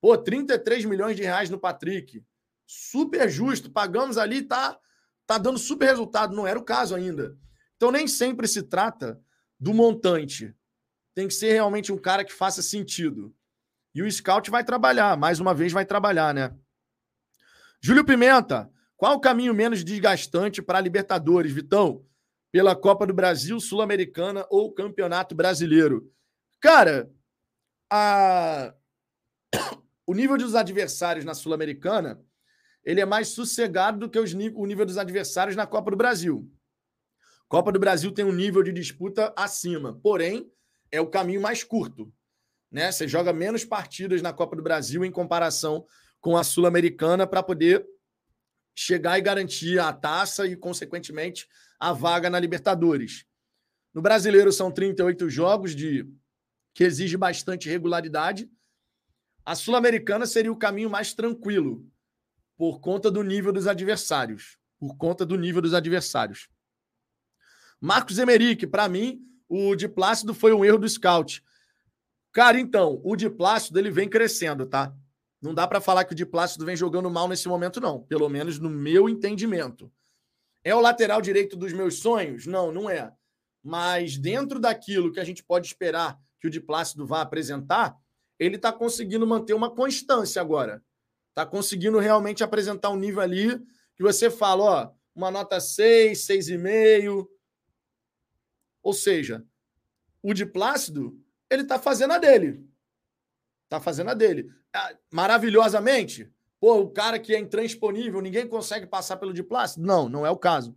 [0.00, 2.24] pô, 33 milhões de reais no Patrick.
[2.66, 4.78] Super justo, pagamos ali, tá
[5.26, 7.36] tá dando super resultado, não era o caso ainda.
[7.76, 9.20] Então nem sempre se trata
[9.58, 10.54] do montante
[11.14, 13.34] tem que ser realmente um cara que faça sentido.
[13.94, 16.54] E o scout vai trabalhar, mais uma vez vai trabalhar, né?
[17.80, 18.70] Júlio Pimenta,
[19.02, 22.06] qual o caminho menos desgastante para a Libertadores, Vitão?
[22.52, 26.08] Pela Copa do Brasil, Sul-Americana ou Campeonato Brasileiro?
[26.60, 27.10] Cara,
[27.90, 28.72] a...
[30.06, 32.24] o nível dos adversários na Sul-Americana
[32.84, 36.48] ele é mais sossegado do que os, o nível dos adversários na Copa do Brasil.
[37.48, 40.48] Copa do Brasil tem um nível de disputa acima, porém
[40.92, 42.14] é o caminho mais curto.
[42.70, 42.92] Né?
[42.92, 45.84] Você joga menos partidas na Copa do Brasil em comparação
[46.20, 47.84] com a Sul-Americana para poder
[48.74, 53.26] chegar e garantir a taça e, consequentemente, a vaga na Libertadores.
[53.92, 56.06] No brasileiro são 38 jogos de
[56.74, 58.50] que exige bastante regularidade.
[59.44, 61.86] A Sul-Americana seria o caminho mais tranquilo,
[62.56, 64.58] por conta do nível dos adversários.
[64.78, 66.48] Por conta do nível dos adversários.
[67.80, 71.42] Marcos Emerick, para mim, o de Plácido foi um erro do scout.
[72.32, 74.96] Cara, então, o de Plácido ele vem crescendo, tá?
[75.42, 78.00] Não dá para falar que o de Plácido vem jogando mal nesse momento, não.
[78.04, 79.92] Pelo menos no meu entendimento.
[80.62, 82.46] É o lateral direito dos meus sonhos?
[82.46, 83.12] Não, não é.
[83.60, 87.96] Mas dentro daquilo que a gente pode esperar que o de Plácido vá apresentar,
[88.38, 90.80] ele está conseguindo manter uma constância agora.
[91.30, 93.58] Está conseguindo realmente apresentar um nível ali
[93.96, 97.26] que você fala, ó, uma nota 6, 6,5,
[98.80, 99.44] ou seja,
[100.22, 102.64] o de Plácido, ele está fazendo a dele.
[103.72, 104.52] Está fazendo a dele.
[104.74, 106.30] Ah, maravilhosamente.
[106.60, 109.86] Pô, o cara que é intransponível, ninguém consegue passar pelo de Plácido?
[109.86, 110.76] Não, não é o caso.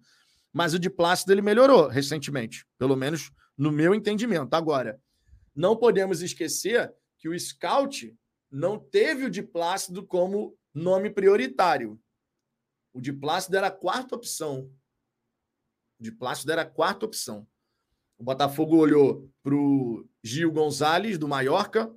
[0.54, 4.54] Mas o de Plácido ele melhorou recentemente, pelo menos no meu entendimento.
[4.54, 4.98] Agora,
[5.54, 8.18] não podemos esquecer que o Scout
[8.50, 12.00] não teve o de Plácido como nome prioritário.
[12.94, 14.72] O de Plácido era a quarta opção.
[16.00, 17.46] O de Plácido era a quarta opção.
[18.18, 21.94] O Botafogo olhou para o Gil Gonzalez, do Mallorca.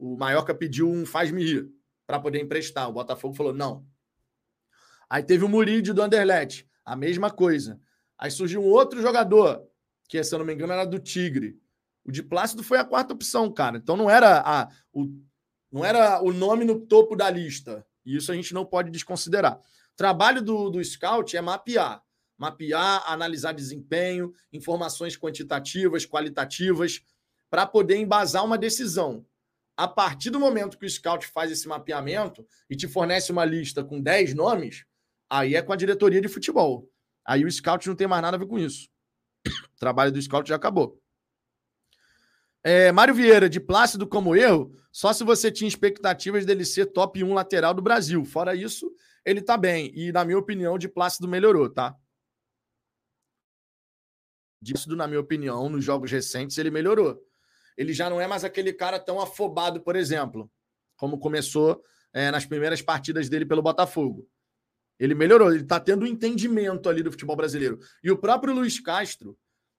[0.00, 1.68] O Mallorca pediu um faz-me rir
[2.06, 2.88] para poder emprestar.
[2.88, 3.86] O Botafogo falou não.
[5.08, 7.80] Aí teve o Murid do Anderlecht, a mesma coisa.
[8.18, 9.62] Aí surgiu um outro jogador,
[10.08, 11.58] que, se eu não me engano, era do Tigre.
[12.04, 13.76] O de Plácido foi a quarta opção, cara.
[13.76, 15.06] Então não era, a, o,
[15.70, 17.86] não era o nome no topo da lista.
[18.04, 19.58] E isso a gente não pode desconsiderar.
[19.58, 22.02] O trabalho do, do scout é mapear
[22.40, 27.02] mapear, analisar desempenho, informações quantitativas, qualitativas,
[27.50, 29.26] para poder embasar uma decisão.
[29.80, 33.82] A partir do momento que o scout faz esse mapeamento e te fornece uma lista
[33.82, 34.84] com 10 nomes,
[35.26, 36.86] aí é com a diretoria de futebol.
[37.26, 38.90] Aí o scout não tem mais nada a ver com isso.
[39.48, 41.00] O trabalho do scout já acabou.
[42.62, 47.24] É, Mário Vieira, de Plácido como erro, só se você tinha expectativas dele ser top
[47.24, 48.22] 1 lateral do Brasil.
[48.26, 48.92] Fora isso,
[49.24, 49.90] ele tá bem.
[49.94, 51.96] E, na minha opinião, de Plácido melhorou, tá?
[54.60, 57.18] disso, na minha opinião, nos jogos recentes, ele melhorou.
[57.80, 60.52] Ele já não é mais aquele cara tão afobado, por exemplo,
[60.98, 64.28] como começou é, nas primeiras partidas dele pelo Botafogo.
[64.98, 67.78] Ele melhorou, ele está tendo um entendimento ali do futebol brasileiro.
[68.04, 69.34] E o próprio Luiz Castro,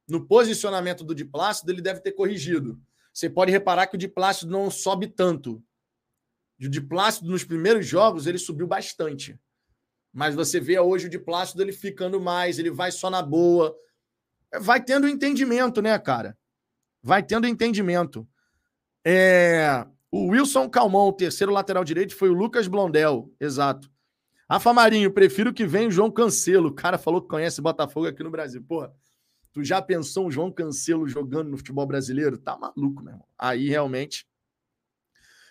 [0.07, 2.81] no posicionamento do Diplácido, ele deve ter corrigido.
[3.13, 5.63] Você pode reparar que o Diplácido não sobe tanto.
[6.59, 9.39] O de Plácido, nos primeiros jogos, ele subiu bastante.
[10.11, 13.77] Mas você vê hoje o de Plácido ele ficando mais, ele vai só na boa.
[14.59, 16.35] Vai tendo entendimento, né, cara?
[17.01, 18.27] Vai tendo entendimento.
[19.05, 19.85] É...
[20.11, 23.33] O Wilson Calmon, o terceiro lateral direito, foi o Lucas Blondel.
[23.39, 23.89] Exato.
[24.49, 26.67] Rafa Marinho, prefiro que venha o João Cancelo.
[26.67, 28.61] O cara falou que conhece Botafogo aqui no Brasil.
[28.61, 28.93] Porra,
[29.53, 32.37] tu já pensou um João Cancelo jogando no futebol brasileiro?
[32.37, 33.25] Tá maluco, meu irmão.
[33.39, 34.27] Aí realmente.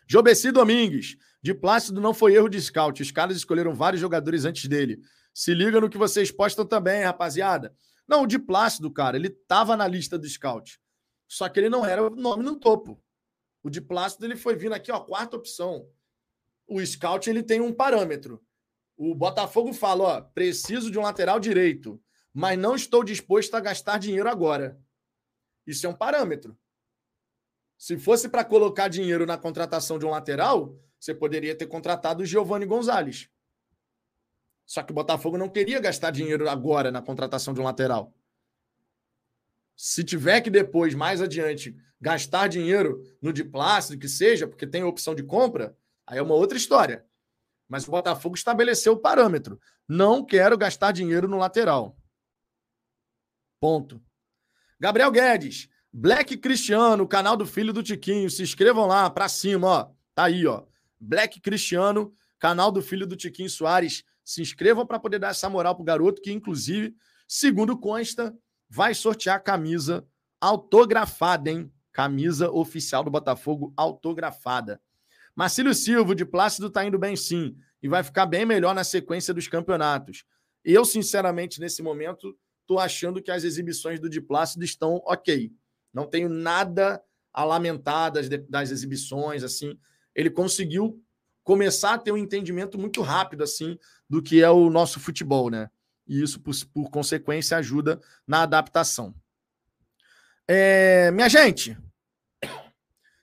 [0.07, 1.17] Jobeci Domingues.
[1.43, 3.01] De Plácido não foi erro de scout.
[3.01, 5.01] Os caras escolheram vários jogadores antes dele.
[5.33, 7.75] Se liga no que vocês postam também, rapaziada.
[8.07, 10.79] Não, o de Plácido, cara, ele tava na lista do scout.
[11.31, 13.01] Só que ele não era o nome no topo.
[13.62, 15.88] O de Plácido ele foi vindo aqui, ó, quarta opção.
[16.66, 18.45] O scout ele tem um parâmetro.
[18.97, 22.03] O Botafogo fala, ó, preciso de um lateral direito,
[22.35, 24.83] mas não estou disposto a gastar dinheiro agora.
[25.64, 26.59] Isso é um parâmetro.
[27.79, 32.27] Se fosse para colocar dinheiro na contratação de um lateral, você poderia ter contratado o
[32.27, 33.31] Giovanni Gonzalez.
[34.66, 38.12] Só que o Botafogo não queria gastar dinheiro agora na contratação de um lateral.
[39.83, 44.85] Se tiver que depois, mais adiante, gastar dinheiro no de plástico, que seja, porque tem
[44.85, 45.75] opção de compra,
[46.07, 47.07] aí é uma outra história.
[47.66, 49.59] Mas o Botafogo estabeleceu o parâmetro.
[49.88, 51.97] Não quero gastar dinheiro no lateral.
[53.59, 54.05] Ponto.
[54.79, 58.29] Gabriel Guedes, Black Cristiano, canal do filho do Tiquinho.
[58.29, 59.90] Se inscrevam lá, pra cima, ó.
[60.14, 60.66] Tá aí, ó.
[61.01, 64.05] Black Cristiano, canal do filho do Tiquinho Soares.
[64.23, 66.95] Se inscrevam para poder dar essa moral pro garoto, que inclusive,
[67.27, 68.37] segundo consta,
[68.71, 70.07] vai sortear a camisa
[70.41, 71.71] autografada, hein?
[71.93, 74.81] Camisa oficial do Botafogo autografada.
[75.35, 77.57] Marcílio Silva, de Plácido, tá indo bem sim.
[77.83, 80.25] E vai ficar bem melhor na sequência dos campeonatos.
[80.65, 85.53] Eu, sinceramente, nesse momento, tô achando que as exibições do de Plácido estão ok.
[85.93, 87.03] Não tenho nada
[87.33, 89.79] a lamentar das, das exibições, assim
[90.15, 91.03] ele conseguiu
[91.43, 93.79] começar a ter um entendimento muito rápido assim
[94.09, 95.71] do que é o nosso futebol, né?
[96.11, 99.14] E isso, por, por consequência, ajuda na adaptação.
[100.49, 101.79] É, minha gente,
[102.42, 102.57] deixa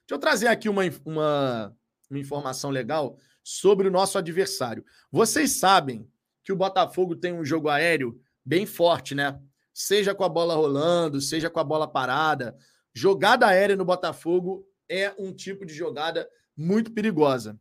[0.08, 1.76] eu trazer aqui uma, uma,
[2.10, 4.82] uma informação legal sobre o nosso adversário.
[5.12, 6.10] Vocês sabem
[6.42, 9.38] que o Botafogo tem um jogo aéreo bem forte, né?
[9.74, 12.56] Seja com a bola rolando, seja com a bola parada.
[12.94, 17.60] Jogada aérea no Botafogo é um tipo de jogada muito perigosa.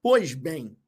[0.00, 0.78] Pois bem,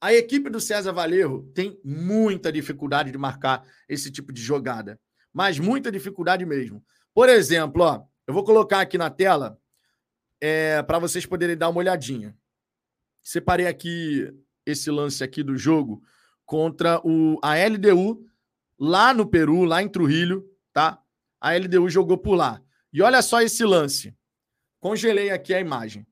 [0.00, 4.98] a equipe do César Valerro tem muita dificuldade de marcar esse tipo de jogada,
[5.32, 6.82] mas muita dificuldade mesmo.
[7.12, 9.60] Por exemplo, ó, eu vou colocar aqui na tela
[10.40, 12.34] é, para vocês poderem dar uma olhadinha.
[13.22, 14.32] Separei aqui
[14.64, 16.02] esse lance aqui do jogo
[16.46, 18.26] contra o, a LDU
[18.78, 21.02] lá no Peru, lá em Trujillo, tá?
[21.38, 22.62] A LDU jogou por lá.
[22.92, 24.16] E olha só esse lance.
[24.80, 26.06] Congelei aqui a imagem.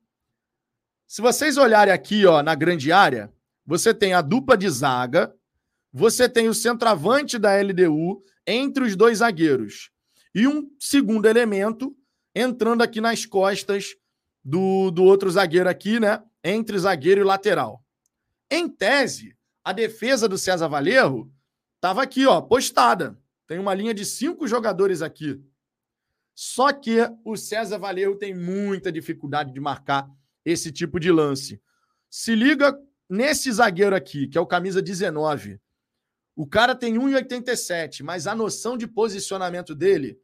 [1.07, 3.33] Se vocês olharem aqui, ó, na grande área,
[3.69, 5.31] você tem a dupla de zaga,
[5.93, 9.91] você tem o centroavante da LDU entre os dois zagueiros.
[10.33, 11.95] E um segundo elemento
[12.33, 13.95] entrando aqui nas costas
[14.43, 16.19] do, do outro zagueiro aqui, né?
[16.43, 17.85] Entre zagueiro e lateral.
[18.49, 21.31] Em tese, a defesa do César Valerro
[21.75, 23.21] estava aqui, ó, postada.
[23.45, 25.39] Tem uma linha de cinco jogadores aqui.
[26.33, 30.09] Só que o César Valerro tem muita dificuldade de marcar
[30.43, 31.61] esse tipo de lance.
[32.09, 32.75] Se liga
[33.09, 35.59] nesse zagueiro aqui, que é o camisa 19.
[36.35, 40.17] O cara tem 1,87, mas a noção de posicionamento dele,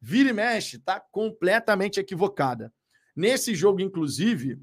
[0.00, 2.72] vira e mexe, está completamente equivocada.
[3.14, 4.58] Nesse jogo, inclusive,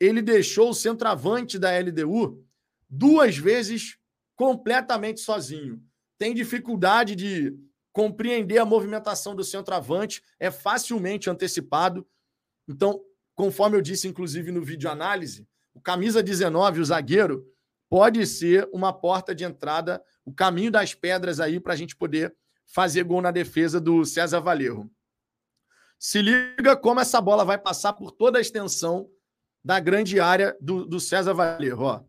[0.00, 2.44] ele deixou o centroavante da LDU
[2.88, 3.96] duas vezes
[4.34, 5.80] completamente sozinho.
[6.18, 7.56] Tem dificuldade de
[7.92, 12.04] compreender a movimentação do centroavante, é facilmente antecipado.
[12.66, 13.00] Então,
[13.36, 15.46] conforme eu disse, inclusive, no vídeo análise,
[15.84, 17.46] camisa 19, o zagueiro,
[17.88, 22.34] pode ser uma porta de entrada, o caminho das pedras aí para a gente poder
[22.64, 24.90] fazer gol na defesa do César Valerro.
[25.98, 29.08] Se liga como essa bola vai passar por toda a extensão
[29.62, 32.04] da grande área do, do César Valerro, ó.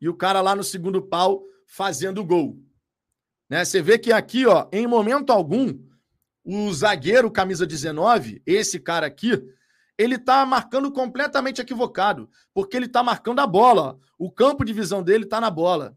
[0.00, 2.58] E o cara lá no segundo pau fazendo gol.
[3.48, 3.64] Né?
[3.64, 5.78] Você vê que aqui, ó, em momento algum,
[6.44, 9.40] o zagueiro, camisa 19, esse cara aqui,
[9.98, 13.98] ele tá marcando completamente equivocado, porque ele tá marcando a bola.
[14.18, 15.96] O campo de visão dele tá na bola.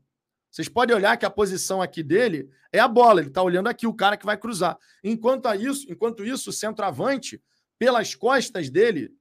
[0.51, 3.85] Vocês podem olhar que a posição aqui dele é a bola, ele tá olhando aqui
[3.85, 4.77] o cara que vai cruzar.
[5.03, 7.41] Enquanto isso, enquanto isso, o centroavante,
[7.77, 9.11] pelas costas dele,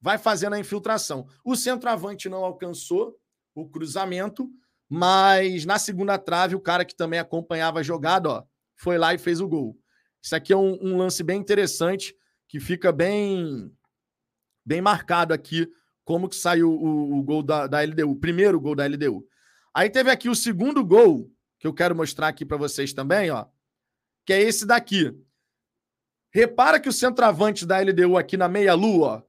[0.00, 1.26] vai fazendo a infiltração.
[1.44, 3.14] O centroavante não alcançou
[3.54, 4.50] o cruzamento,
[4.88, 8.44] mas na segunda trave, o cara que também acompanhava a jogada, ó,
[8.74, 9.78] foi lá e fez o gol.
[10.22, 12.14] Isso aqui é um, um lance bem interessante,
[12.48, 13.70] que fica bem
[14.64, 15.70] bem marcado aqui
[16.04, 19.26] como que saiu o, o gol da, da LDU, o primeiro gol da LDU.
[19.72, 23.46] Aí teve aqui o segundo gol, que eu quero mostrar aqui para vocês também, ó,
[24.26, 25.16] que é esse daqui.
[26.32, 29.26] Repara que o centroavante da LDU aqui na meia-lua,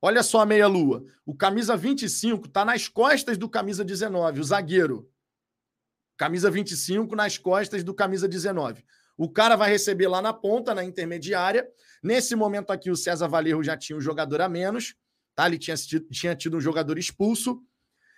[0.00, 1.04] olha só a meia-lua.
[1.24, 5.10] O camisa 25 está nas costas do camisa 19, o zagueiro.
[6.16, 8.84] Camisa 25 nas costas do camisa 19.
[9.20, 11.68] O cara vai receber lá na ponta, na intermediária.
[12.02, 14.94] Nesse momento aqui, o César Valerro já tinha um jogador a menos,
[15.34, 15.46] tá?
[15.46, 15.76] Ele tinha,
[16.10, 17.62] tinha tido um jogador expulso.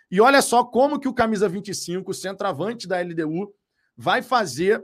[0.08, 3.52] E olha só como que o camisa 25, o centroavante da LDU,
[3.96, 4.80] vai fazer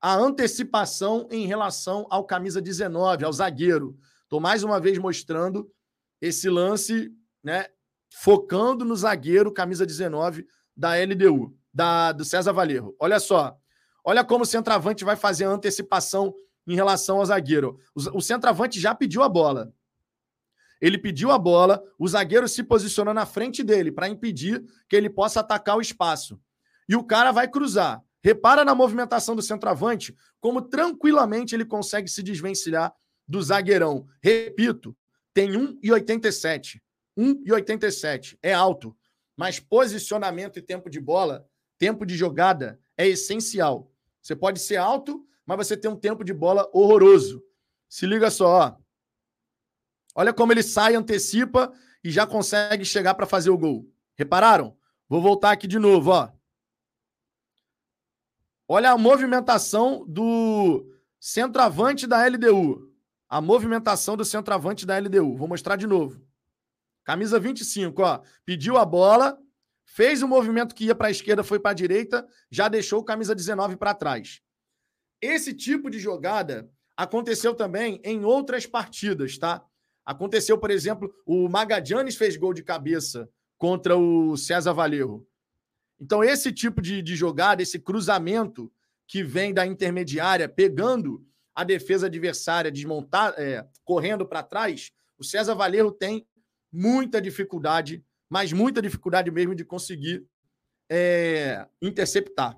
[0.00, 3.94] a antecipação em relação ao camisa 19, ao zagueiro.
[4.22, 5.70] Estou mais uma vez mostrando
[6.18, 7.12] esse lance,
[7.44, 7.66] né?
[8.10, 12.96] Focando no zagueiro, camisa 19 da LDU da, do César Valerro.
[12.98, 13.54] Olha só.
[14.04, 16.34] Olha como o centroavante vai fazer a antecipação
[16.66, 17.78] em relação ao zagueiro.
[17.94, 19.72] O, o centroavante já pediu a bola.
[20.80, 25.10] Ele pediu a bola, o zagueiro se posicionou na frente dele para impedir que ele
[25.10, 26.40] possa atacar o espaço.
[26.88, 28.02] E o cara vai cruzar.
[28.22, 32.92] Repara na movimentação do centroavante, como tranquilamente ele consegue se desvencilhar
[33.26, 34.06] do zagueirão.
[34.22, 34.96] Repito,
[35.34, 36.80] tem 1,87.
[37.18, 38.38] 1,87.
[38.42, 38.96] É alto.
[39.36, 41.46] Mas posicionamento e tempo de bola
[41.78, 43.90] tempo de jogada é essencial.
[44.20, 47.42] Você pode ser alto, mas você tem um tempo de bola horroroso.
[47.88, 48.76] Se liga só, ó.
[50.14, 51.72] Olha como ele sai, antecipa
[52.02, 53.88] e já consegue chegar para fazer o gol.
[54.16, 54.76] Repararam?
[55.08, 56.30] Vou voltar aqui de novo, ó.
[58.66, 62.92] Olha a movimentação do centroavante da LDU.
[63.28, 65.36] A movimentação do centroavante da LDU.
[65.36, 66.20] Vou mostrar de novo.
[67.04, 68.20] Camisa 25, ó.
[68.44, 69.38] Pediu a bola,
[69.98, 73.04] fez o movimento que ia para a esquerda, foi para a direita, já deixou o
[73.04, 74.40] camisa 19 para trás.
[75.20, 79.60] Esse tipo de jogada aconteceu também em outras partidas, tá?
[80.06, 85.26] Aconteceu, por exemplo, o Magadianes fez gol de cabeça contra o César Valerro.
[86.00, 88.72] Então, esse tipo de, de jogada, esse cruzamento
[89.04, 95.56] que vem da intermediária, pegando a defesa adversária, desmontar, é, correndo para trás, o César
[95.56, 96.24] Valerro tem
[96.70, 100.26] muita dificuldade mas muita dificuldade mesmo de conseguir
[100.90, 102.56] é, interceptar.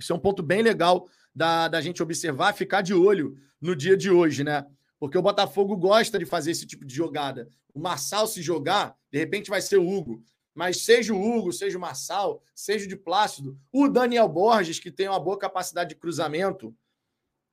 [0.00, 3.96] Isso é um ponto bem legal da, da gente observar, ficar de olho no dia
[3.96, 4.64] de hoje, né?
[4.98, 7.48] Porque o Botafogo gosta de fazer esse tipo de jogada.
[7.72, 10.22] O Marçal, se jogar, de repente vai ser o Hugo.
[10.54, 14.90] Mas seja o Hugo, seja o Marçal, seja o de Plácido, o Daniel Borges, que
[14.90, 16.74] tem uma boa capacidade de cruzamento,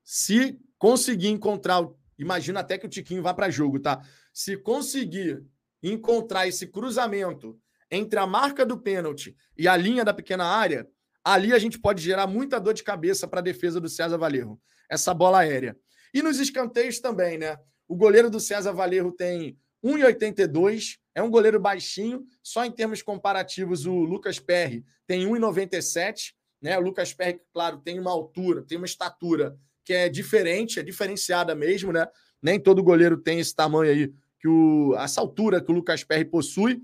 [0.02, 1.88] se conseguir encontrar.
[2.18, 4.04] Imagina até que o Tiquinho vá para jogo, tá?
[4.32, 5.44] Se conseguir
[5.82, 7.58] encontrar esse cruzamento
[7.90, 10.88] entre a marca do pênalti e a linha da pequena área,
[11.24, 14.60] ali a gente pode gerar muita dor de cabeça para a defesa do César Valerro,
[14.88, 15.76] essa bola aérea.
[16.12, 17.58] E nos escanteios também, né?
[17.88, 23.86] O goleiro do César Valerro tem 1,82, é um goleiro baixinho, só em termos comparativos
[23.86, 26.78] o Lucas Perry tem 1,97, né?
[26.78, 31.54] O Lucas Perry, claro, tem uma altura, tem uma estatura que é diferente, é diferenciada
[31.54, 32.06] mesmo, né?
[32.42, 34.12] Nem todo goleiro tem esse tamanho aí
[34.46, 36.80] que o, essa altura que o Lucas Perry possui,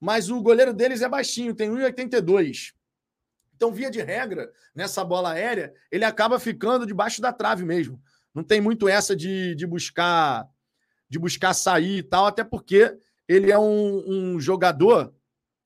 [0.00, 2.72] mas o goleiro deles é baixinho, tem 1,82.
[3.54, 8.02] Então, via de regra, nessa bola aérea, ele acaba ficando debaixo da trave mesmo.
[8.34, 10.48] Não tem muito essa de, de buscar
[11.06, 12.96] de buscar sair e tal, até porque
[13.28, 15.14] ele é um, um jogador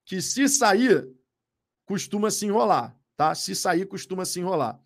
[0.05, 1.09] que, se sair,
[1.85, 3.33] costuma se enrolar, tá?
[3.37, 4.81] Se sair, costuma se enrolar.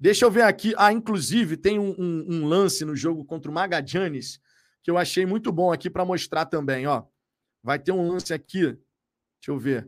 [0.00, 0.72] Deixa eu ver aqui.
[0.78, 4.40] Ah, inclusive, tem um, um, um lance no jogo contra o Magadianes
[4.82, 7.04] que eu achei muito bom aqui para mostrar também, ó.
[7.62, 8.62] Vai ter um lance aqui.
[8.62, 9.84] Deixa eu ver.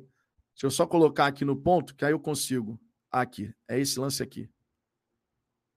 [0.55, 2.81] Deixa eu só colocar aqui no ponto, que aí eu consigo.
[3.11, 3.53] Aqui.
[3.69, 4.49] É esse lance aqui.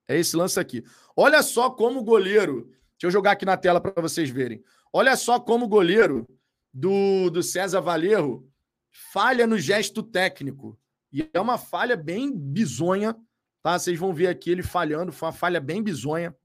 [0.07, 0.83] É esse lance aqui.
[1.15, 2.65] Olha só como o goleiro.
[2.65, 4.63] Deixa eu jogar aqui na tela para vocês verem.
[4.93, 6.27] Olha só como o goleiro
[6.73, 8.51] do, do César Valerro
[8.91, 10.79] falha no gesto técnico.
[11.11, 13.15] E é uma falha bem bizonha,
[13.61, 13.77] tá?
[13.77, 15.11] Vocês vão ver aqui ele falhando.
[15.11, 16.35] Foi uma falha bem bizonha.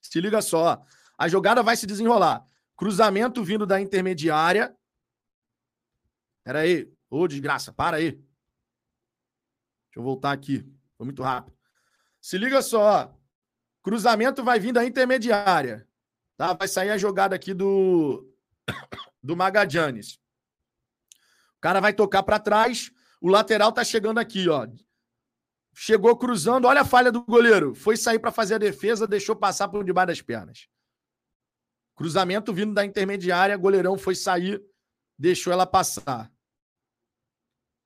[0.00, 0.82] Se liga só.
[1.18, 2.46] A jogada vai se desenrolar.
[2.76, 4.72] Cruzamento vindo da intermediária.
[6.44, 6.88] Pera aí.
[7.10, 8.12] Ô, desgraça, para aí.
[8.12, 10.64] Deixa eu voltar aqui.
[10.96, 11.56] Foi muito rápido.
[12.20, 13.12] Se liga só.
[13.82, 15.88] Cruzamento vai vindo da intermediária.
[16.36, 16.52] Tá?
[16.52, 18.32] Vai sair a jogada aqui do
[19.20, 20.20] do Magadianes.
[21.56, 22.92] O cara vai tocar para trás.
[23.20, 24.68] O lateral tá chegando aqui, ó.
[25.74, 27.74] Chegou cruzando, olha a falha do goleiro.
[27.74, 30.68] Foi sair para fazer a defesa, deixou passar por debaixo das pernas.
[31.98, 34.62] Cruzamento vindo da intermediária, goleirão foi sair,
[35.18, 36.32] deixou ela passar.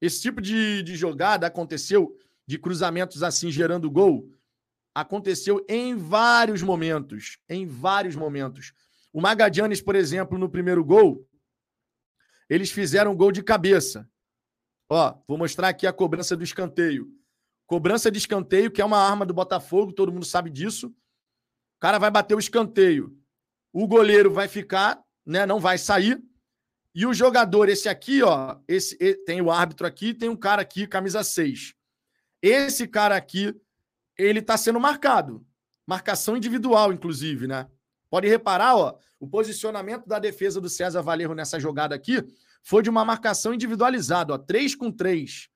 [0.02, 2.14] Esse tipo de, de jogada aconteceu,
[2.46, 4.30] de cruzamentos assim gerando gol,
[4.94, 7.38] aconteceu em vários momentos.
[7.48, 8.74] Em vários momentos.
[9.14, 11.26] O Magadianes, por exemplo, no primeiro gol,
[12.50, 14.06] eles fizeram gol de cabeça.
[14.90, 17.08] Ó, vou mostrar aqui a cobrança do escanteio.
[17.66, 20.88] Cobrança de escanteio, que é uma arma do Botafogo, todo mundo sabe disso.
[20.88, 23.21] O cara vai bater o escanteio.
[23.72, 26.22] O goleiro vai ficar, né, não vai sair.
[26.94, 30.86] E o jogador, esse aqui, ó, esse tem o árbitro aqui, tem um cara aqui,
[30.86, 31.74] camisa 6.
[32.42, 33.54] Esse cara aqui,
[34.18, 35.46] ele tá sendo marcado.
[35.86, 37.66] Marcação individual, inclusive, né?
[38.10, 42.22] Pode reparar, ó, o posicionamento da defesa do César Valerro nessa jogada aqui
[42.62, 45.48] foi de uma marcação individualizada, ó, 3 com 3.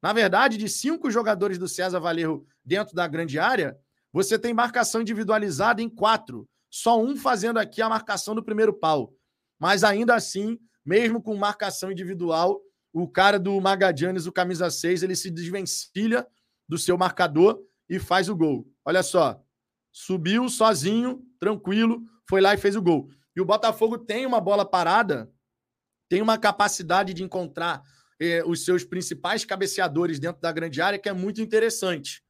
[0.00, 3.76] Na verdade, de cinco jogadores do César Valerro dentro da grande área,
[4.12, 6.48] você tem marcação individualizada em quatro.
[6.78, 9.14] Só um fazendo aqui a marcação do primeiro pau.
[9.58, 12.60] Mas ainda assim, mesmo com marcação individual,
[12.92, 16.26] o cara do Magadianes, o camisa 6, ele se desvencilha
[16.68, 17.58] do seu marcador
[17.88, 18.70] e faz o gol.
[18.84, 19.42] Olha só,
[19.90, 23.08] subiu sozinho, tranquilo, foi lá e fez o gol.
[23.34, 25.32] E o Botafogo tem uma bola parada,
[26.10, 27.82] tem uma capacidade de encontrar
[28.20, 32.22] eh, os seus principais cabeceadores dentro da grande área que é muito interessante,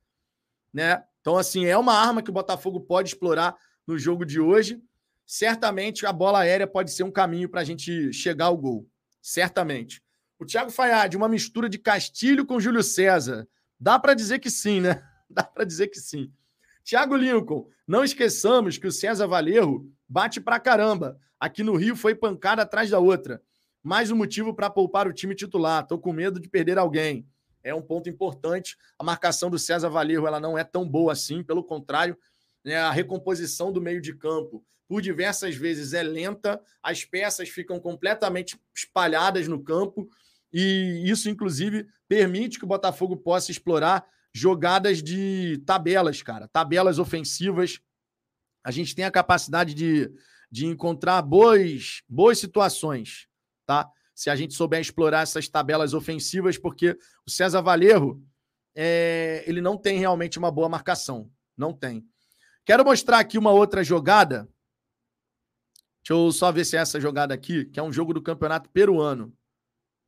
[0.72, 1.02] né?
[1.20, 4.82] Então assim é uma arma que o Botafogo pode explorar no jogo de hoje
[5.26, 8.88] certamente a bola aérea pode ser um caminho para a gente chegar ao gol.
[9.20, 10.00] Certamente.
[10.38, 13.48] O Thiago Fayad, uma mistura de Castilho com Júlio César.
[13.78, 15.02] Dá para dizer que sim, né?
[15.28, 16.32] Dá para dizer que sim.
[16.84, 21.18] Thiago Lincoln, não esqueçamos que o César Valerro bate pra caramba.
[21.40, 23.42] Aqui no Rio foi pancada atrás da outra.
[23.82, 25.84] Mais um motivo para poupar o time titular.
[25.86, 27.26] Tô com medo de perder alguém.
[27.64, 28.76] É um ponto importante.
[28.96, 32.16] A marcação do César Valerro ela não é tão boa assim, pelo contrário,
[32.66, 37.78] né, a recomposição do meio de campo por diversas vezes é lenta, as peças ficam
[37.78, 40.08] completamente espalhadas no campo
[40.52, 44.04] e isso, inclusive, permite que o Botafogo possa explorar
[44.34, 47.80] jogadas de tabelas, cara, tabelas ofensivas.
[48.64, 50.10] A gente tem a capacidade de,
[50.50, 53.28] de encontrar boas, boas situações,
[53.64, 53.88] tá?
[54.14, 58.22] Se a gente souber explorar essas tabelas ofensivas, porque o César Valerro,
[58.74, 61.30] é, ele não tem realmente uma boa marcação.
[61.56, 62.04] Não tem.
[62.66, 64.46] Quero mostrar aqui uma outra jogada
[66.06, 68.70] Deixa eu só ver se é essa jogada aqui, que é um jogo do campeonato
[68.70, 69.36] peruano.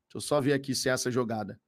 [0.06, 1.60] Deixa eu só ver aqui se é essa jogada.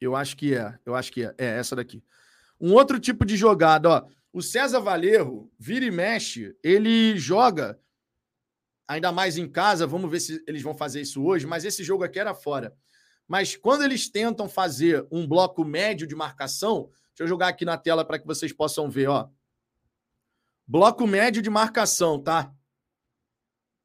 [0.00, 0.78] Eu acho que é.
[0.86, 1.34] Eu acho que é.
[1.36, 2.02] É essa daqui.
[2.58, 4.08] Um outro tipo de jogada, ó.
[4.32, 7.78] O César Valerro vira e mexe, ele joga
[8.88, 9.86] ainda mais em casa.
[9.86, 12.74] Vamos ver se eles vão fazer isso hoje, mas esse jogo aqui era fora.
[13.28, 17.78] Mas quando eles tentam fazer um bloco médio de marcação, deixa eu jogar aqui na
[17.78, 19.30] tela para que vocês possam ver, ó.
[20.66, 22.54] Bloco médio de marcação, tá?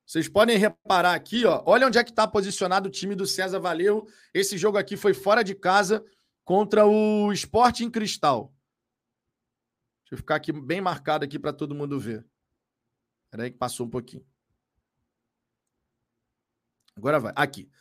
[0.05, 1.63] Vocês podem reparar aqui, ó.
[1.65, 4.05] Olha onde é que está posicionado o time do César Valerro.
[4.33, 6.03] Esse jogo aqui foi fora de casa
[6.43, 8.53] contra o Sporting Cristal.
[10.03, 12.25] Deixa eu ficar aqui bem marcado aqui para todo mundo ver.
[13.23, 14.25] Espera aí que passou um pouquinho.
[16.97, 17.31] Agora vai.
[17.33, 17.71] Aqui.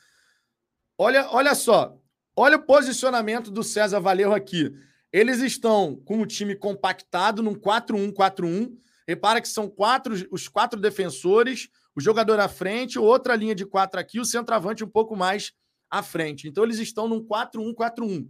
[0.96, 2.00] Olha, olha só.
[2.36, 4.72] Olha o posicionamento do César Valerro aqui.
[5.12, 8.76] Eles estão com o time compactado num 4-1-4-1
[9.10, 13.98] Repara que são quatro, os quatro defensores, o jogador à frente, outra linha de quatro
[13.98, 15.52] aqui, o centroavante um pouco mais
[15.90, 16.46] à frente.
[16.46, 18.28] Então eles estão num 4-1-4-1.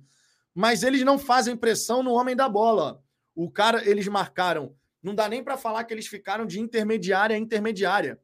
[0.55, 2.99] Mas eles não fazem pressão no homem da bola.
[3.35, 4.75] O cara, eles marcaram.
[5.03, 8.19] Não dá nem para falar que eles ficaram de intermediária a intermediária.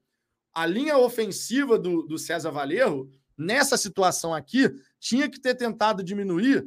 [0.54, 6.66] A linha ofensiva do, do César Valerro, nessa situação aqui, tinha que ter tentado diminuir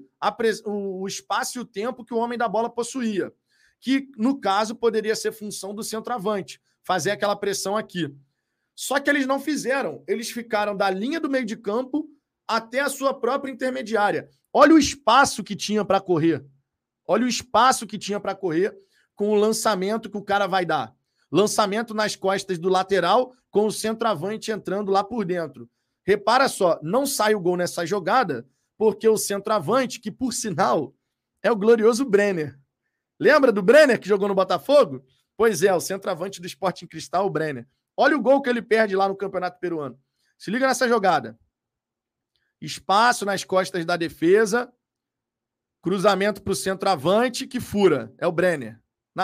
[0.65, 3.33] o, o espaço e o tempo que o homem da bola possuía
[3.79, 8.13] que no caso poderia ser função do centroavante, fazer aquela pressão aqui.
[8.75, 12.07] Só que eles não fizeram, eles ficaram da linha do meio de campo
[12.47, 14.29] até a sua própria intermediária.
[14.51, 16.45] Olha o espaço que tinha para correr.
[17.05, 18.75] Olha o espaço que tinha para correr
[19.15, 20.93] com o lançamento que o cara vai dar.
[21.31, 25.69] Lançamento nas costas do lateral, com o centroavante entrando lá por dentro.
[26.09, 30.95] Repara só, não sai o gol nessa jogada, porque o centroavante, que por sinal
[31.43, 32.59] é o glorioso Brenner,
[33.19, 35.05] Lembra do Brenner que jogou no Botafogo?
[35.35, 37.67] Pois é, o centroavante do Sporting Cristal, o Brenner.
[37.97, 39.99] Olha o gol que ele perde lá no Campeonato Peruano.
[40.37, 41.37] Se liga nessa jogada.
[42.61, 44.71] Espaço nas costas da defesa.
[45.81, 48.13] Cruzamento para o centroavante que fura.
[48.17, 48.79] É o Brenner.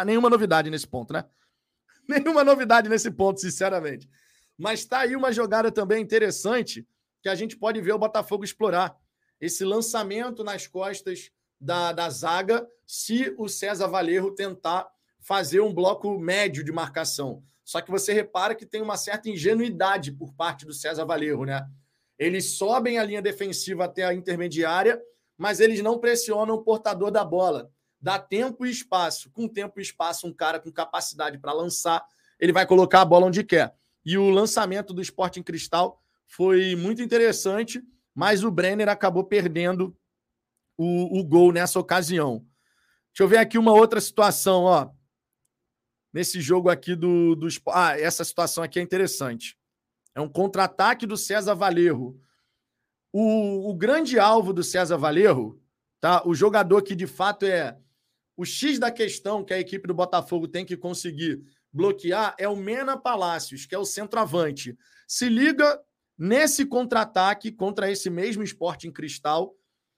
[0.06, 1.24] Nenhuma novidade nesse ponto, né?
[2.08, 4.10] Nenhuma novidade nesse ponto, sinceramente.
[4.58, 6.88] Mas está aí uma jogada também interessante
[7.22, 8.96] que a gente pode ver o Botafogo explorar.
[9.40, 14.88] Esse lançamento nas costas da, da zaga se o César Valerro tentar
[15.20, 17.44] fazer um bloco médio de marcação.
[17.64, 21.68] Só que você repara que tem uma certa ingenuidade por parte do César Valerro, né?
[22.18, 25.02] Eles sobem a linha defensiva até a intermediária,
[25.36, 27.72] mas eles não pressionam o portador da bola.
[28.00, 29.32] Dá tempo e espaço.
[29.32, 32.06] Com tempo e espaço, um cara com capacidade para lançar,
[32.40, 33.76] ele vai colocar a bola onde quer.
[34.06, 37.84] E o lançamento do Sporting Cristal foi muito interessante,
[38.14, 39.98] mas o Brenner acabou perdendo
[40.78, 42.46] o, o gol nessa ocasião.
[43.12, 44.92] Deixa eu ver aqui uma outra situação, ó.
[46.14, 47.48] Nesse jogo aqui do, do.
[47.70, 49.58] Ah, essa situação aqui é interessante.
[50.14, 52.22] É um contra-ataque do César Valerro.
[53.12, 55.62] O, o grande alvo do César Valerro,
[56.00, 56.26] tá?
[56.26, 57.78] O jogador que de fato é
[58.38, 61.42] o X da questão que a equipe do Botafogo tem que conseguir
[61.76, 64.78] bloquear é o Mena Palácios, que é o centroavante.
[65.06, 65.78] Se liga
[66.18, 69.54] nesse contra-ataque contra esse mesmo esporte em cristal.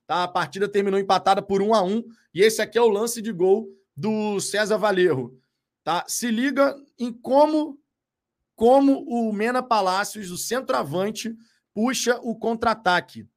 [0.07, 0.23] Tá?
[0.23, 2.03] A partida terminou empatada por 1 a 1
[2.33, 5.39] e esse aqui é o lance de gol do César Valerro.
[5.83, 6.03] Tá?
[6.07, 7.79] Se liga em como
[8.55, 11.31] como o Mena Palácios, o centroavante,
[11.75, 13.29] puxa o contra-ataque.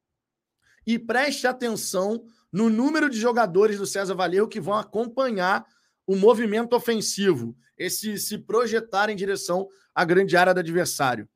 [0.83, 5.63] E preste atenção no número de jogadores do César Valerro que vão acompanhar
[6.07, 11.27] o movimento ofensivo, esse se projetar em direção à grande área do adversário.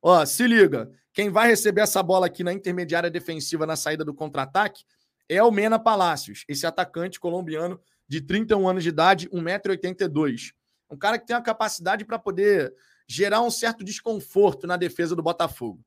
[0.00, 4.14] Ó, se liga, quem vai receber essa bola aqui na intermediária defensiva na saída do
[4.14, 4.84] contra-ataque
[5.28, 10.52] é o Mena Palácios, esse atacante colombiano de 31 anos de idade, 1,82m.
[10.90, 12.72] Um cara que tem a capacidade para poder
[13.06, 15.80] gerar um certo desconforto na defesa do Botafogo.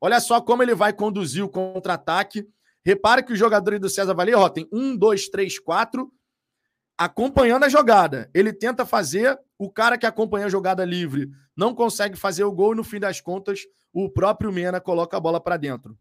[0.00, 2.46] Olha só como ele vai conduzir o contra-ataque.
[2.84, 6.12] Repare que os jogadores do César Valer ó, tem um, dois, três, quatro,
[6.98, 8.28] acompanhando a jogada.
[8.34, 12.72] Ele tenta fazer, o cara que acompanha a jogada livre não consegue fazer o gol
[12.72, 13.60] e no fim das contas
[13.92, 15.96] o próprio Mena coloca a bola para dentro.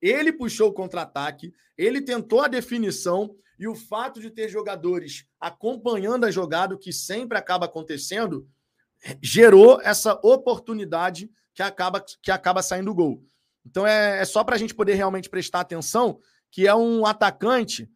[0.00, 6.24] Ele puxou o contra-ataque, ele tentou a definição e o fato de ter jogadores acompanhando
[6.24, 8.48] a jogada, o que sempre acaba acontecendo,
[9.20, 13.24] gerou essa oportunidade que acaba, que acaba saindo o gol.
[13.66, 16.20] Então é, é só para a gente poder realmente prestar atenção
[16.50, 17.90] que é um atacante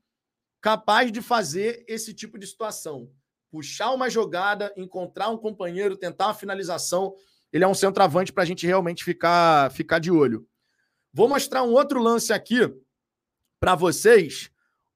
[0.63, 3.11] capaz de fazer esse tipo de situação.
[3.51, 7.15] Puxar uma jogada, encontrar um companheiro, tentar uma finalização.
[7.53, 10.49] Ele é um centroavante para a gente realmente ficar, ficar de olho.
[11.13, 12.61] Vou mostrar um outro lance aqui
[13.61, 14.51] para vocês.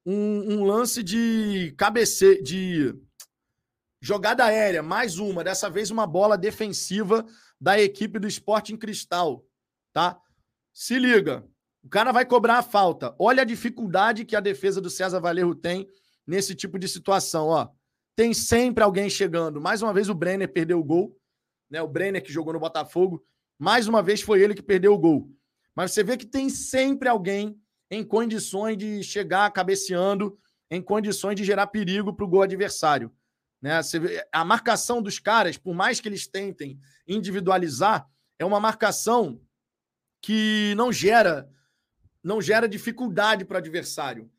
[0.05, 2.95] Um, um, lance de cabeceio, de
[3.99, 5.43] jogada aérea, mais uma.
[5.43, 7.25] Dessa vez uma bola defensiva
[7.59, 9.45] da equipe do Esporte em Cristal,
[9.91, 10.17] tá?
[10.73, 11.45] Se liga.
[11.83, 13.15] O cara vai cobrar a falta.
[13.17, 15.87] Olha a dificuldade que a defesa do César Valerro tem
[16.25, 17.69] nesse tipo de situação, ó.
[18.15, 19.61] Tem sempre alguém chegando.
[19.61, 21.17] Mais uma vez o Brenner perdeu o gol,
[21.69, 21.81] né?
[21.81, 23.23] O Brenner que jogou no Botafogo,
[23.57, 25.31] mais uma vez foi ele que perdeu o gol.
[25.75, 27.55] Mas você vê que tem sempre alguém
[27.89, 30.37] em condições de chegar cabeceando,
[30.69, 33.11] em condições de gerar perigo para o gol adversário.
[33.61, 33.79] Né?
[34.31, 38.07] A marcação dos caras, por mais que eles tentem individualizar,
[38.37, 39.39] é uma marcação
[40.21, 41.49] que não gera
[42.23, 44.29] não gera dificuldade para o adversário.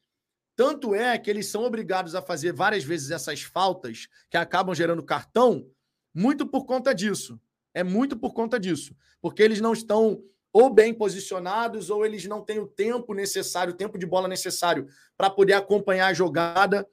[0.56, 5.04] Tanto é que eles são obrigados a fazer várias vezes essas faltas que acabam gerando
[5.04, 5.70] cartão,
[6.12, 7.40] muito por conta disso.
[7.72, 8.96] É muito por conta disso.
[9.20, 10.22] Porque eles não estão
[10.52, 14.88] ou bem posicionados, ou eles não têm o tempo necessário, o tempo de bola necessário
[15.16, 16.88] para poder acompanhar a jogada.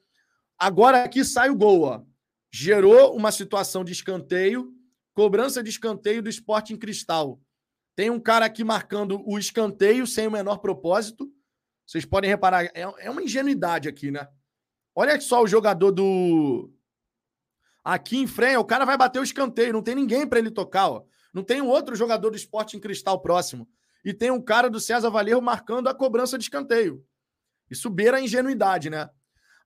[0.58, 2.02] Agora aqui sai o gol, ó.
[2.52, 4.72] Gerou uma situação de escanteio,
[5.12, 7.40] cobrança de escanteio do esporte em cristal.
[7.96, 11.32] Tem um cara aqui marcando o escanteio sem o menor propósito.
[11.86, 14.28] Vocês podem reparar, é, é uma ingenuidade aqui, né?
[14.94, 16.70] Olha só o jogador do.
[17.82, 20.90] Aqui em frente, o cara vai bater o escanteio, não tem ninguém para ele tocar,
[20.90, 21.04] ó.
[21.32, 23.68] Não tem um outro jogador do esporte em cristal próximo.
[24.04, 27.02] E tem um cara do César Valerro marcando a cobrança de escanteio.
[27.70, 29.08] Isso beira a ingenuidade, né?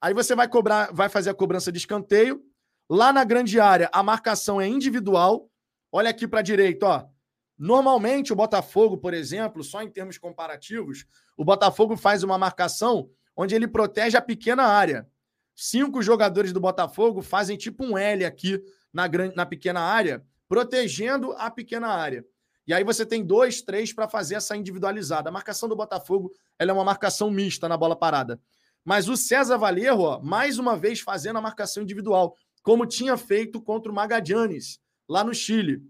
[0.00, 2.42] Aí você vai cobrar, vai fazer a cobrança de escanteio.
[2.88, 5.50] Lá na grande área, a marcação é individual.
[5.92, 7.19] Olha aqui para direita, ó.
[7.62, 11.04] Normalmente, o Botafogo, por exemplo, só em termos comparativos,
[11.36, 15.06] o Botafogo faz uma marcação onde ele protege a pequena área.
[15.54, 21.32] Cinco jogadores do Botafogo fazem tipo um L aqui na, grande, na pequena área, protegendo
[21.32, 22.24] a pequena área.
[22.66, 25.28] E aí você tem dois, três para fazer essa individualizada.
[25.28, 28.40] A marcação do Botafogo ela é uma marcação mista na bola parada.
[28.82, 33.60] Mas o César Valerro, ó, mais uma vez fazendo a marcação individual, como tinha feito
[33.60, 35.82] contra o Magadianes, lá no Chile.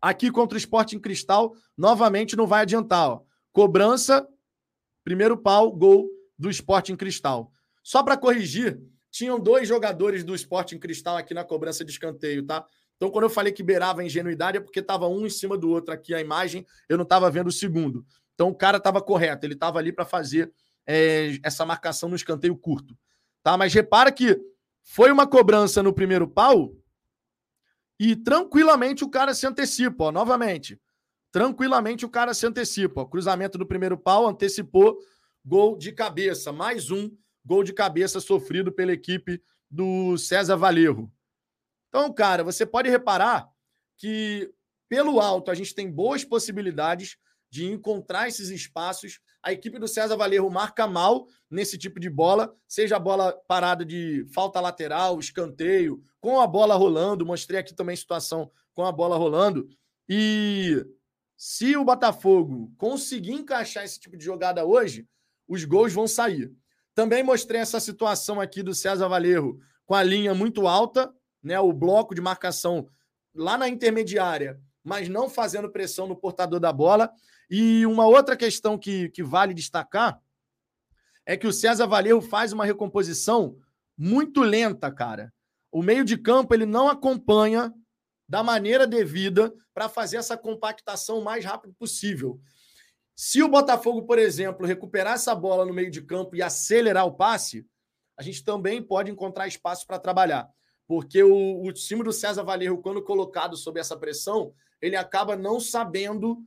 [0.00, 3.10] Aqui contra o Sporting Cristal, novamente não vai adiantar.
[3.10, 3.22] Ó.
[3.52, 4.26] Cobrança,
[5.02, 7.50] primeiro pau, gol do Sporting Cristal.
[7.82, 8.80] Só para corrigir,
[9.10, 12.64] tinham dois jogadores do Sporting Cristal aqui na cobrança de escanteio, tá?
[12.96, 15.70] Então, quando eu falei que beirava a ingenuidade, é porque estava um em cima do
[15.70, 18.04] outro aqui a imagem, eu não estava vendo o segundo.
[18.34, 20.52] Então, o cara estava correto, ele estava ali para fazer
[20.86, 22.96] é, essa marcação no escanteio curto.
[23.42, 23.56] Tá?
[23.56, 24.38] Mas repara que
[24.82, 26.72] foi uma cobrança no primeiro pau
[27.98, 30.80] e tranquilamente o cara se antecipa, ó, novamente.
[31.32, 33.02] Tranquilamente o cara se antecipa.
[33.02, 33.04] Ó.
[33.04, 34.98] Cruzamento do primeiro pau, antecipou,
[35.44, 36.52] gol de cabeça.
[36.52, 37.10] Mais um
[37.44, 41.12] gol de cabeça sofrido pela equipe do César Valerro.
[41.88, 43.48] Então, cara, você pode reparar
[43.96, 44.52] que
[44.88, 47.16] pelo alto a gente tem boas possibilidades
[47.50, 49.20] de encontrar esses espaços.
[49.48, 53.82] A equipe do César Valerro marca mal nesse tipo de bola, seja a bola parada
[53.82, 57.24] de falta lateral, escanteio, com a bola rolando.
[57.24, 59.66] Mostrei aqui também situação com a bola rolando.
[60.06, 60.84] E
[61.34, 65.08] se o Botafogo conseguir encaixar esse tipo de jogada hoje,
[65.48, 66.52] os gols vão sair.
[66.94, 71.10] Também mostrei essa situação aqui do César Valerro com a linha muito alta,
[71.42, 72.86] né, o bloco de marcação
[73.34, 77.10] lá na intermediária, mas não fazendo pressão no portador da bola.
[77.50, 80.20] E uma outra questão que, que vale destacar
[81.24, 83.56] é que o César Valerro faz uma recomposição
[83.96, 85.32] muito lenta, cara.
[85.70, 87.72] O meio de campo ele não acompanha
[88.28, 92.40] da maneira devida para fazer essa compactação o mais rápido possível.
[93.14, 97.16] Se o Botafogo, por exemplo, recuperar essa bola no meio de campo e acelerar o
[97.16, 97.66] passe,
[98.16, 100.48] a gente também pode encontrar espaço para trabalhar.
[100.86, 105.60] Porque o, o time do César Valerro, quando colocado sob essa pressão, ele acaba não
[105.60, 106.42] sabendo,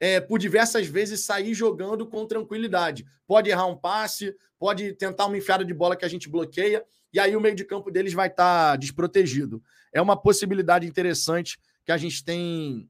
[0.00, 3.04] é, por diversas vezes, sair jogando com tranquilidade.
[3.26, 6.82] Pode errar um passe, pode tentar uma enfiada de bola que a gente bloqueia,
[7.12, 9.62] e aí o meio de campo deles vai estar tá desprotegido.
[9.92, 12.88] É uma possibilidade interessante que a gente tem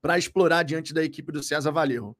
[0.00, 2.16] para explorar diante da equipe do César Valerro.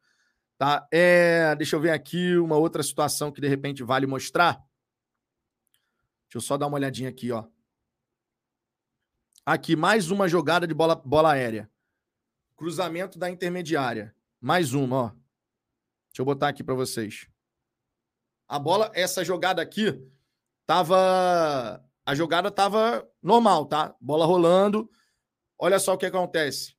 [0.59, 0.87] Tá?
[0.93, 4.55] É, deixa eu ver aqui uma outra situação que de repente vale mostrar.
[6.27, 7.45] Deixa eu só dar uma olhadinha aqui, ó.
[9.47, 11.71] Aqui, mais uma jogada de bola, bola aérea.
[12.61, 14.15] Cruzamento da intermediária.
[14.39, 15.09] Mais uma, ó.
[15.09, 17.27] Deixa eu botar aqui para vocês.
[18.47, 19.99] A bola, essa jogada aqui,
[20.67, 21.83] tava.
[22.05, 23.95] A jogada tava normal, tá?
[23.99, 24.91] Bola rolando.
[25.59, 26.77] Olha só o que acontece.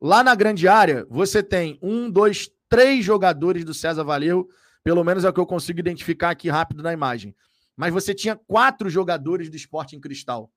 [0.00, 4.48] Lá na grande área, você tem um, dois, três jogadores do César Valeu.
[4.84, 7.34] Pelo menos é o que eu consigo identificar aqui rápido na imagem.
[7.74, 10.52] Mas você tinha quatro jogadores do esporte em cristal.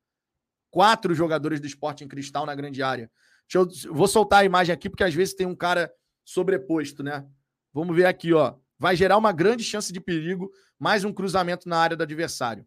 [0.70, 3.10] Quatro jogadores do esporte em cristal na grande área.
[3.54, 5.94] Eu, vou soltar a imagem aqui, porque às vezes tem um cara
[6.24, 7.26] sobreposto, né?
[7.74, 8.56] Vamos ver aqui, ó.
[8.78, 12.66] Vai gerar uma grande chance de perigo, mais um cruzamento na área do adversário.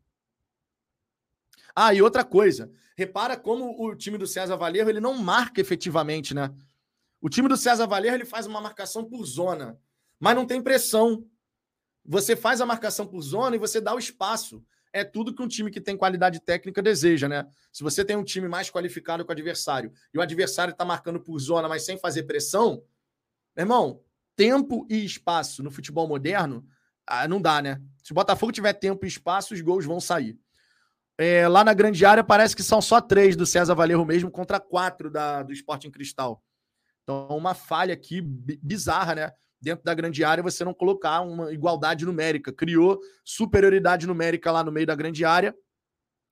[1.74, 2.70] Ah, e outra coisa.
[2.96, 6.52] Repara como o time do César Valerro ele não marca efetivamente, né?
[7.20, 9.78] O time do César Valerro ele faz uma marcação por zona,
[10.18, 11.24] mas não tem pressão.
[12.04, 14.64] Você faz a marcação por zona e você dá o espaço.
[14.98, 17.46] É tudo que um time que tem qualidade técnica deseja, né?
[17.72, 21.20] Se você tem um time mais qualificado com o adversário e o adversário está marcando
[21.20, 22.82] por zona, mas sem fazer pressão,
[23.56, 24.02] meu irmão,
[24.36, 26.66] tempo e espaço no futebol moderno,
[27.06, 27.80] ah, não dá, né?
[28.02, 30.38] Se o Botafogo tiver tempo e espaço, os gols vão sair.
[31.16, 34.60] É, lá na grande área parece que são só três do César Valerro mesmo contra
[34.60, 36.42] quatro da, do Sporting Cristal.
[37.02, 39.32] Então, uma falha aqui bizarra, né?
[39.60, 42.52] Dentro da grande área, você não colocar uma igualdade numérica.
[42.52, 45.54] Criou superioridade numérica lá no meio da grande área.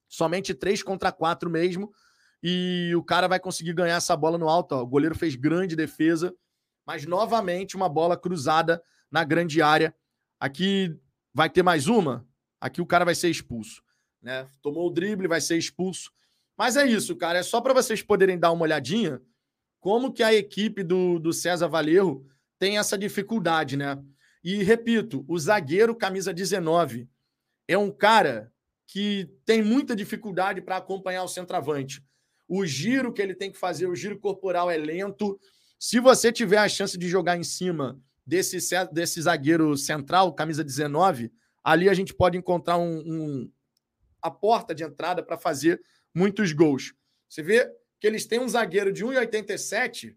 [0.08, 1.92] Somente três contra quatro mesmo.
[2.42, 4.76] E o cara vai conseguir ganhar essa bola no alto.
[4.76, 4.82] Ó.
[4.82, 6.32] O goleiro fez grande defesa
[6.86, 9.94] mas novamente uma bola cruzada na grande área.
[10.38, 10.96] Aqui
[11.34, 12.26] vai ter mais uma.
[12.60, 13.82] Aqui o cara vai ser expulso,
[14.22, 14.48] né?
[14.62, 16.12] Tomou o drible, vai ser expulso.
[16.56, 17.40] Mas é isso, cara.
[17.40, 19.20] É só para vocês poderem dar uma olhadinha
[19.80, 22.26] como que a equipe do, do César Valerro
[22.58, 23.98] tem essa dificuldade, né?
[24.42, 27.08] E repito, o zagueiro camisa 19
[27.66, 28.52] é um cara
[28.86, 32.02] que tem muita dificuldade para acompanhar o centroavante.
[32.48, 35.38] O giro que ele tem que fazer, o giro corporal é lento.
[35.78, 38.58] Se você tiver a chance de jogar em cima desse,
[38.92, 41.32] desse zagueiro central, camisa 19,
[41.64, 43.52] ali a gente pode encontrar um, um
[44.22, 45.80] a porta de entrada para fazer
[46.14, 46.94] muitos gols.
[47.28, 47.68] Você vê
[48.00, 50.14] que eles têm um zagueiro de 1,87,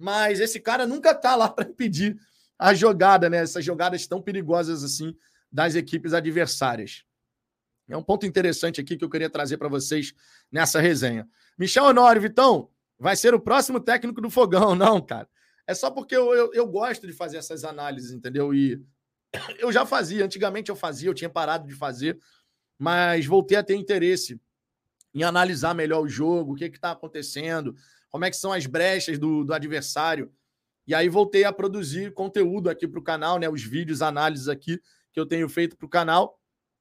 [0.00, 2.18] mas esse cara nunca está lá para impedir
[2.58, 3.38] a jogada, né?
[3.38, 5.14] Essas jogadas tão perigosas assim
[5.52, 7.04] das equipes adversárias.
[7.88, 10.14] É um ponto interessante aqui que eu queria trazer para vocês
[10.50, 11.28] nessa resenha.
[11.58, 15.28] Michel Honório, Vitão, vai ser o próximo técnico do fogão, não, cara.
[15.66, 18.54] É só porque eu, eu, eu, gosto de fazer essas análises, entendeu?
[18.54, 18.82] E
[19.58, 22.18] eu já fazia, antigamente eu fazia, eu tinha parado de fazer,
[22.78, 24.40] mas voltei a ter interesse
[25.12, 27.74] em analisar melhor o jogo, o que está acontecendo,
[28.10, 30.32] como é que são as brechas do, do adversário.
[30.86, 33.48] E aí voltei a produzir conteúdo aqui para o canal, né?
[33.48, 34.80] Os vídeos, análises aqui
[35.12, 36.38] que eu tenho feito para o canal.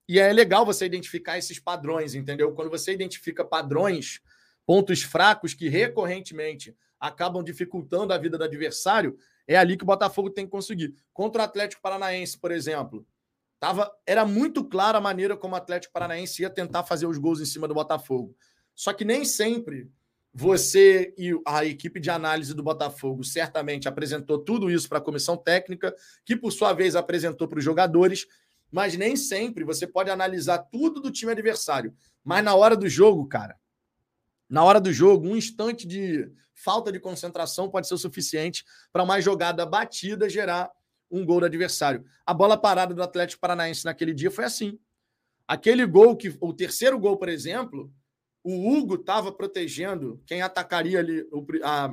[0.08, 2.52] E é legal você identificar esses padrões, entendeu?
[2.54, 4.20] Quando você identifica padrões,
[4.66, 9.16] pontos fracos que recorrentemente acabam dificultando a vida do adversário,
[9.48, 10.96] é ali que o Botafogo tem que conseguir.
[11.14, 13.06] Contra o Atlético Paranaense, por exemplo,
[13.60, 17.40] tava, era muito clara a maneira como o Atlético Paranaense ia tentar fazer os gols
[17.40, 18.36] em cima do Botafogo.
[18.74, 19.92] Só que nem sempre
[20.34, 25.36] você e a equipe de análise do Botafogo certamente apresentou tudo isso para a comissão
[25.36, 28.28] técnica, que por sua vez apresentou para os jogadores,
[28.72, 31.96] mas nem sempre você pode analisar tudo do time adversário.
[32.24, 33.58] Mas na hora do jogo, cara,
[34.50, 39.04] Na hora do jogo, um instante de falta de concentração pode ser o suficiente para
[39.04, 40.72] uma jogada batida gerar
[41.10, 42.04] um gol do adversário.
[42.26, 44.80] A bola parada do Atlético Paranaense naquele dia foi assim.
[45.48, 47.92] Aquele gol que o terceiro gol, por exemplo,
[48.44, 51.92] o Hugo estava protegendo quem atacaria ali o a,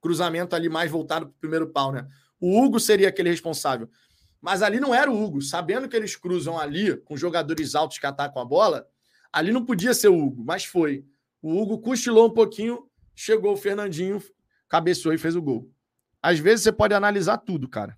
[0.00, 2.06] cruzamento ali mais voltado para o primeiro pau, né?
[2.40, 3.88] O Hugo seria aquele responsável.
[4.40, 5.40] Mas ali não era o Hugo.
[5.40, 8.86] Sabendo que eles cruzam ali com jogadores altos que atacam a bola,
[9.32, 11.06] ali não podia ser o Hugo, mas foi.
[11.40, 14.22] O Hugo cochilou um pouquinho, chegou o Fernandinho,
[14.68, 15.70] cabeceou e fez o gol.
[16.22, 17.96] Às vezes você pode analisar tudo, cara.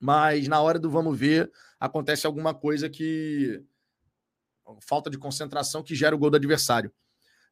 [0.00, 3.62] Mas na hora do vamos ver, acontece alguma coisa que.
[4.80, 6.92] Falta de concentração que gera o gol do adversário.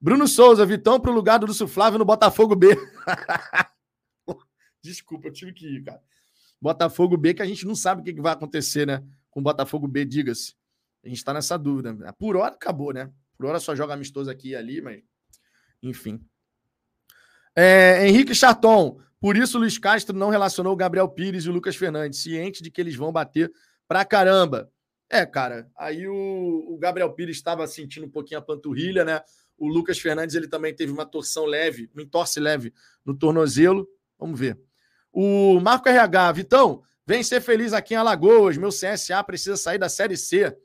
[0.00, 2.76] Bruno Souza, Vitão para o lugar do Lúcio Flávio no Botafogo B.
[4.82, 6.02] Desculpa, eu tive que ir, cara.
[6.60, 9.02] Botafogo B, que a gente não sabe o que vai acontecer, né?
[9.30, 10.54] Com o Botafogo B, diga-se.
[11.04, 11.94] A gente está nessa dúvida.
[12.18, 13.12] Por hora acabou, né?
[13.36, 15.02] Por hora só joga amistoso aqui e ali, mas.
[15.82, 16.24] Enfim.
[17.54, 19.00] É, Henrique Charton.
[19.20, 22.70] Por isso, Luiz Castro não relacionou o Gabriel Pires e o Lucas Fernandes, ciente de
[22.70, 23.52] que eles vão bater
[23.86, 24.70] pra caramba.
[25.14, 29.20] É, cara, aí o, o Gabriel Pires estava sentindo um pouquinho a panturrilha, né?
[29.58, 32.72] O Lucas Fernandes ele também teve uma torção leve, uma entorse leve
[33.04, 33.86] no tornozelo.
[34.18, 34.58] Vamos ver.
[35.12, 38.56] O Marco RH, Vitão, vem ser feliz aqui em Alagoas.
[38.56, 40.56] Meu CSA precisa sair da Série C.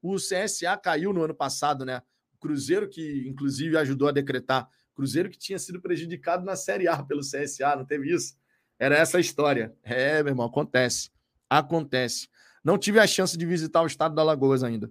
[0.00, 2.00] O CSA caiu no ano passado, né?
[2.40, 4.66] Cruzeiro, que inclusive ajudou a decretar.
[4.94, 8.38] Cruzeiro que tinha sido prejudicado na Série A pelo CSA, não teve isso?
[8.78, 9.76] Era essa a história.
[9.82, 11.10] É, meu irmão, acontece.
[11.50, 12.28] Acontece.
[12.64, 14.90] Não tive a chance de visitar o estado da Alagoas ainda.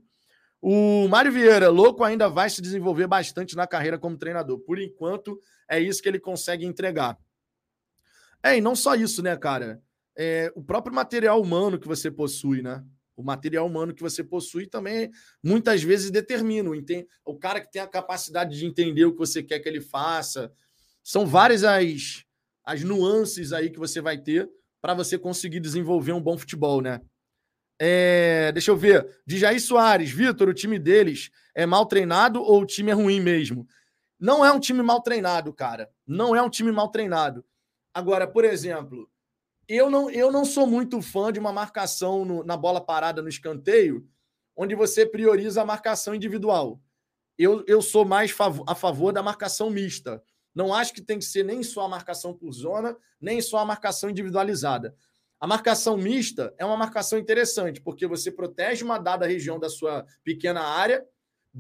[0.61, 4.59] O Mário Vieira, louco, ainda vai se desenvolver bastante na carreira como treinador.
[4.59, 7.17] Por enquanto, é isso que ele consegue entregar.
[8.43, 9.81] É, e não só isso, né, cara?
[10.15, 12.83] É, o próprio material humano que você possui, né?
[13.15, 15.09] O material humano que você possui também
[15.43, 16.69] muitas vezes determina.
[17.25, 20.51] O cara que tem a capacidade de entender o que você quer que ele faça.
[21.03, 22.23] São várias as,
[22.63, 24.49] as nuances aí que você vai ter
[24.79, 27.01] para você conseguir desenvolver um bom futebol, né?
[27.83, 29.23] É, deixa eu ver.
[29.25, 33.19] De Jair Soares, Vitor, o time deles é mal treinado ou o time é ruim
[33.19, 33.67] mesmo?
[34.19, 35.89] Não é um time mal treinado, cara.
[36.05, 37.43] Não é um time mal treinado.
[37.91, 39.09] Agora, por exemplo,
[39.67, 43.27] eu não, eu não sou muito fã de uma marcação no, na bola parada no
[43.27, 44.07] escanteio,
[44.55, 46.79] onde você prioriza a marcação individual.
[47.35, 50.21] Eu, eu sou mais fav a favor da marcação mista.
[50.53, 53.65] Não acho que tem que ser nem só a marcação por zona, nem só a
[53.65, 54.95] marcação individualizada.
[55.41, 60.05] A marcação mista é uma marcação interessante, porque você protege uma dada região da sua
[60.23, 61.03] pequena área.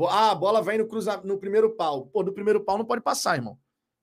[0.07, 1.19] Ah, a bola vai no, cruza...
[1.23, 2.05] no primeiro pau.
[2.05, 3.57] Pô, do primeiro pau não pode passar, irmão.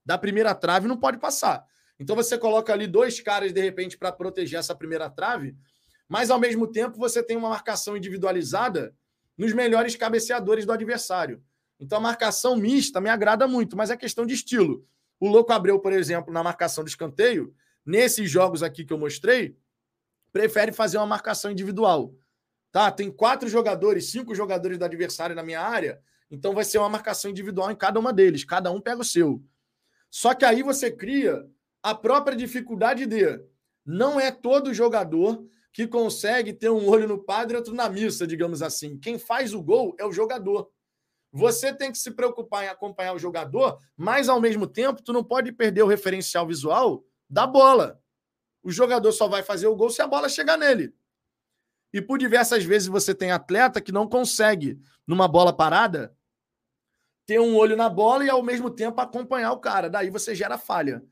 [0.05, 1.65] Da primeira trave não pode passar.
[1.97, 5.57] Então você coloca ali dois caras, de repente, para proteger essa primeira trave,
[6.09, 8.93] mas ao mesmo tempo você tem uma marcação individualizada
[9.37, 11.41] nos melhores cabeceadores do adversário.
[11.79, 14.85] Então a marcação mista me agrada muito, mas é questão de estilo.
[15.21, 17.55] O Louco Abreu, por exemplo, na marcação do escanteio,
[17.87, 19.57] nesses jogos aqui que eu mostrei,
[20.39, 22.15] prefere fazer uma marcação individual.
[22.71, 22.93] Tá?
[22.93, 27.29] Tem quatro jogadores, cinco jogadores do adversário na minha área, então vai ser uma marcação
[27.29, 28.45] individual em cada uma deles.
[28.45, 29.43] Cada um pega o seu.
[30.09, 31.45] Só que aí você cria
[31.83, 33.41] a própria dificuldade de
[33.85, 38.25] não é todo jogador que consegue ter um olho no padre e outro na missa,
[38.25, 38.97] digamos assim.
[38.97, 40.71] Quem faz o gol é o jogador.
[41.33, 45.25] Você tem que se preocupar em acompanhar o jogador, mas ao mesmo tempo tu não
[45.25, 48.01] pode perder o referencial visual da bola.
[48.63, 50.95] O jogador só vai fazer o gol se a bola chegar nele.
[51.93, 56.15] E por diversas vezes você tem atleta que não consegue, numa bola parada,
[57.27, 59.89] ter um olho na bola e ao mesmo tempo acompanhar o cara.
[59.89, 61.03] Daí você gera falha.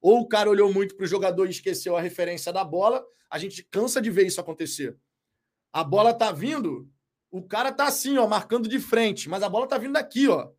[0.00, 3.04] Ou o cara olhou muito para o jogador e esqueceu a referência da bola.
[3.28, 4.96] A gente cansa de ver isso acontecer.
[5.72, 6.88] A bola tá vindo,
[7.30, 10.50] o cara tá assim, ó, marcando de frente, mas a bola tá vindo daqui, ó.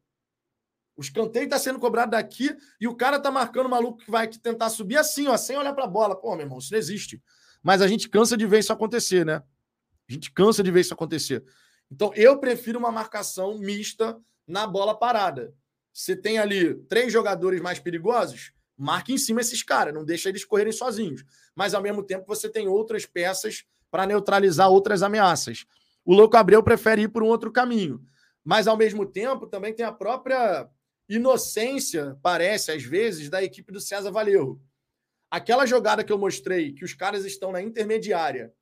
[1.01, 4.27] O escanteio tá sendo cobrado daqui e o cara tá marcando o maluco que vai
[4.27, 6.15] tentar subir assim, ó, sem olhar para a bola.
[6.15, 7.19] Pô, meu irmão, isso não existe.
[7.63, 9.41] Mas a gente cansa de ver isso acontecer, né?
[10.07, 11.43] A gente cansa de ver isso acontecer.
[11.91, 15.55] Então, eu prefiro uma marcação mista na bola parada.
[15.91, 20.45] Você tem ali três jogadores mais perigosos, marque em cima esses caras, não deixa eles
[20.45, 21.23] correrem sozinhos.
[21.55, 25.65] Mas ao mesmo tempo você tem outras peças para neutralizar outras ameaças.
[26.05, 27.99] O Louco Abreu prefere ir por um outro caminho.
[28.43, 30.69] Mas ao mesmo tempo também tem a própria
[31.15, 34.61] inocência, parece, às vezes, da equipe do César Valerro.
[35.29, 38.53] Aquela jogada que eu mostrei, que os caras estão na intermediária,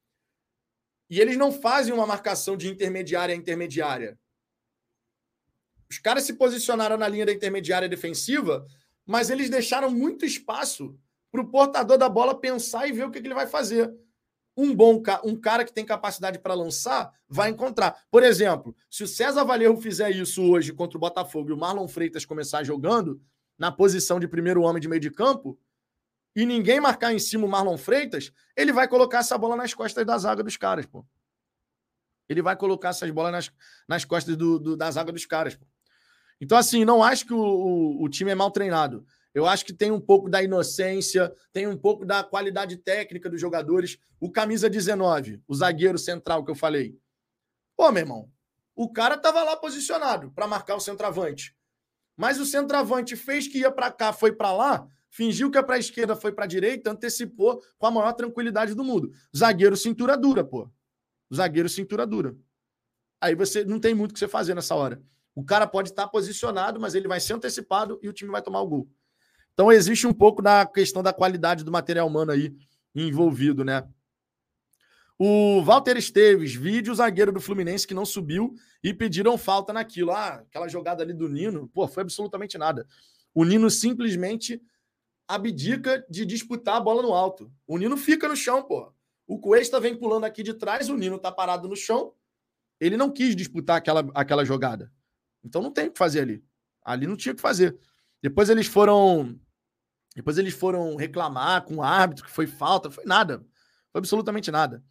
[1.10, 4.20] e eles não fazem uma marcação de intermediária a intermediária.
[5.90, 8.68] Os caras se posicionaram na linha da intermediária defensiva
[9.10, 10.96] mas eles deixaram muito espaço
[11.32, 13.92] para o portador da bola pensar e ver o que, que ele vai fazer.
[14.60, 18.04] Um bom um cara que tem capacidade para lançar vai encontrar.
[18.12, 21.88] Por exemplo, se o César Valerro fizer isso hoje contra o Botafogo e o Marlon
[21.88, 23.22] Freitas começar jogando
[23.58, 25.58] na posição de primeiro homem de meio de campo
[26.36, 30.06] e ninguém marcar em cima o Marlon Freitas, ele vai colocar essa bola nas costas
[30.06, 31.06] da zaga dos caras, pô.
[32.28, 33.52] Ele vai colocar essas bolas nas,
[33.88, 35.66] nas costas do, do, da zaga dos caras, pô.
[36.40, 39.06] Então, assim, não acho que o, o, o time é mal treinado.
[39.34, 43.40] Eu acho que tem um pouco da inocência, tem um pouco da qualidade técnica dos
[43.40, 43.98] jogadores.
[44.20, 46.98] O camisa 19, o zagueiro central que eu falei.
[47.78, 48.32] Pô, meu irmão,
[48.76, 51.56] o cara tava lá posicionado para marcar o centroavante.
[52.18, 55.76] Mas o centroavante fez que ia para cá, foi para lá, fingiu que é para
[55.76, 59.12] a esquerda, foi para a direita, antecipou com a maior tranquilidade do mundo.
[59.36, 60.70] Zagueiro cintura dura, pô.
[61.34, 62.36] Zagueiro cintura dura.
[63.22, 65.02] Aí você não tem muito o que você fazer nessa hora.
[65.36, 68.62] O cara pode estar posicionado, mas ele vai ser antecipado e o time vai tomar
[68.62, 68.90] o gol.
[69.60, 72.56] Então existe um pouco da questão da qualidade do material humano aí
[72.96, 73.86] envolvido, né?
[75.18, 80.12] O Walter Esteves, vídeo zagueiro do Fluminense que não subiu e pediram falta naquilo.
[80.12, 82.88] Ah, aquela jogada ali do Nino, pô, foi absolutamente nada.
[83.34, 84.62] O Nino simplesmente
[85.28, 87.52] abdica de disputar a bola no alto.
[87.68, 88.94] O Nino fica no chão, pô.
[89.28, 92.14] O Cuesta vem pulando aqui de trás, o Nino tá parado no chão.
[92.80, 94.90] Ele não quis disputar aquela, aquela jogada.
[95.44, 96.42] Então não tem o que fazer ali.
[96.82, 97.78] Ali não tinha o que fazer.
[98.24, 99.38] Depois eles foram
[100.16, 103.40] depois eles foram reclamar com o árbitro que foi falta, foi nada.
[103.92, 104.84] Foi absolutamente nada.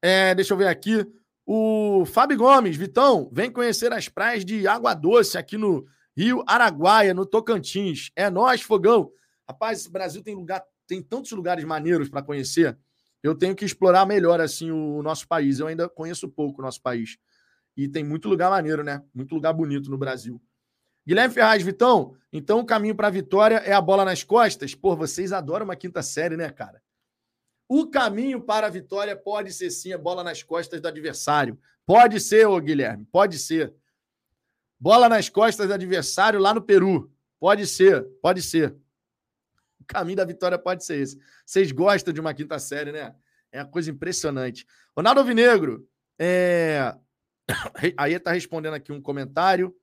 [0.00, 1.06] É, deixa eu ver aqui.
[1.46, 5.86] O Fábio Gomes, Vitão, vem conhecer as praias de Água Doce aqui no
[6.16, 8.10] Rio Araguaia, no Tocantins.
[8.14, 9.10] É nós, fogão.
[9.48, 12.78] Rapaz, o Brasil tem lugar, tem tantos lugares maneiros para conhecer.
[13.22, 15.58] Eu tenho que explorar melhor assim o nosso país.
[15.58, 17.16] Eu ainda conheço pouco o nosso país.
[17.76, 19.02] E tem muito lugar maneiro, né?
[19.14, 20.40] Muito lugar bonito no Brasil.
[21.06, 24.74] Guilherme Ferraz, Vitão, então o caminho para a vitória é a bola nas costas?
[24.74, 26.82] Pô, vocês adoram uma quinta série, né, cara?
[27.68, 31.58] O caminho para a vitória pode ser sim a bola nas costas do adversário.
[31.84, 33.74] Pode ser, ô Guilherme, pode ser.
[34.78, 37.12] Bola nas costas do adversário lá no Peru.
[37.40, 38.76] Pode ser, pode ser.
[39.80, 41.18] O caminho da vitória pode ser esse.
[41.44, 43.14] Vocês gostam de uma quinta série, né?
[43.50, 44.66] É uma coisa impressionante.
[44.96, 45.88] Ronaldo Alvinegro,
[46.18, 46.94] é...
[47.98, 49.74] aí está respondendo aqui um comentário.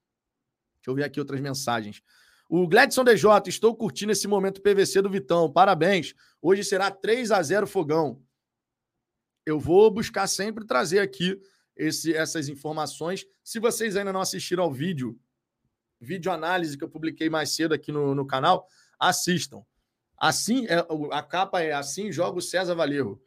[0.80, 2.02] Deixa eu ver aqui outras mensagens.
[2.50, 5.52] O Gladson DJ, estou curtindo esse momento PVC do Vitão.
[5.52, 6.16] Parabéns.
[6.42, 8.24] Hoje será 3 a 0 Fogão.
[9.46, 11.40] Eu vou buscar sempre trazer aqui
[11.76, 13.26] esse, essas informações.
[13.44, 15.20] Se vocês ainda não assistiram ao vídeo,
[16.00, 18.68] vídeo análise que eu publiquei mais cedo aqui no, no canal,
[19.00, 19.64] assistam.
[20.18, 23.22] Assim, é, a capa é assim, joga o César Valerro.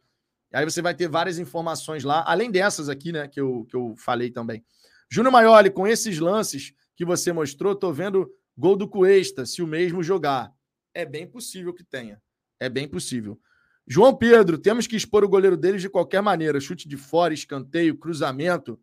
[0.51, 3.95] Aí você vai ter várias informações lá, além dessas aqui, né, que eu, que eu
[3.97, 4.63] falei também.
[5.09, 9.67] Júnior Maioli, com esses lances, que você mostrou, tô vendo gol do Cuesta, se o
[9.67, 10.53] mesmo jogar.
[10.93, 12.21] É bem possível que tenha.
[12.59, 13.39] É bem possível.
[13.85, 16.59] João Pedro, temos que expor o goleiro deles de qualquer maneira.
[16.59, 18.79] Chute de fora, escanteio, cruzamento.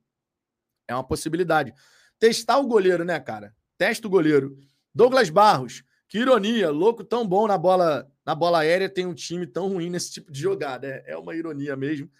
[0.87, 1.73] É uma possibilidade.
[2.19, 3.55] Testar o goleiro, né, cara?
[3.79, 4.59] Testa o goleiro.
[4.95, 9.47] Douglas Barros, que ironia, louco tão bom na bola na bola aérea, tem um time
[9.47, 10.87] tão ruim nesse tipo de jogada.
[10.87, 12.11] É, é uma ironia mesmo.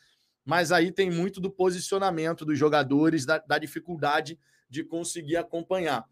[0.45, 4.39] Mas aí tem muito do posicionamento dos jogadores, da, da dificuldade
[4.71, 6.09] de conseguir acompanhar.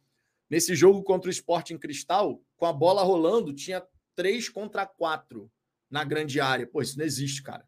[0.50, 3.82] Nesse jogo contra o Sporting Cristal, com a bola rolando, tinha
[4.14, 5.50] três contra quatro
[5.88, 6.66] na grande área.
[6.66, 7.64] Pô, isso não existe, cara.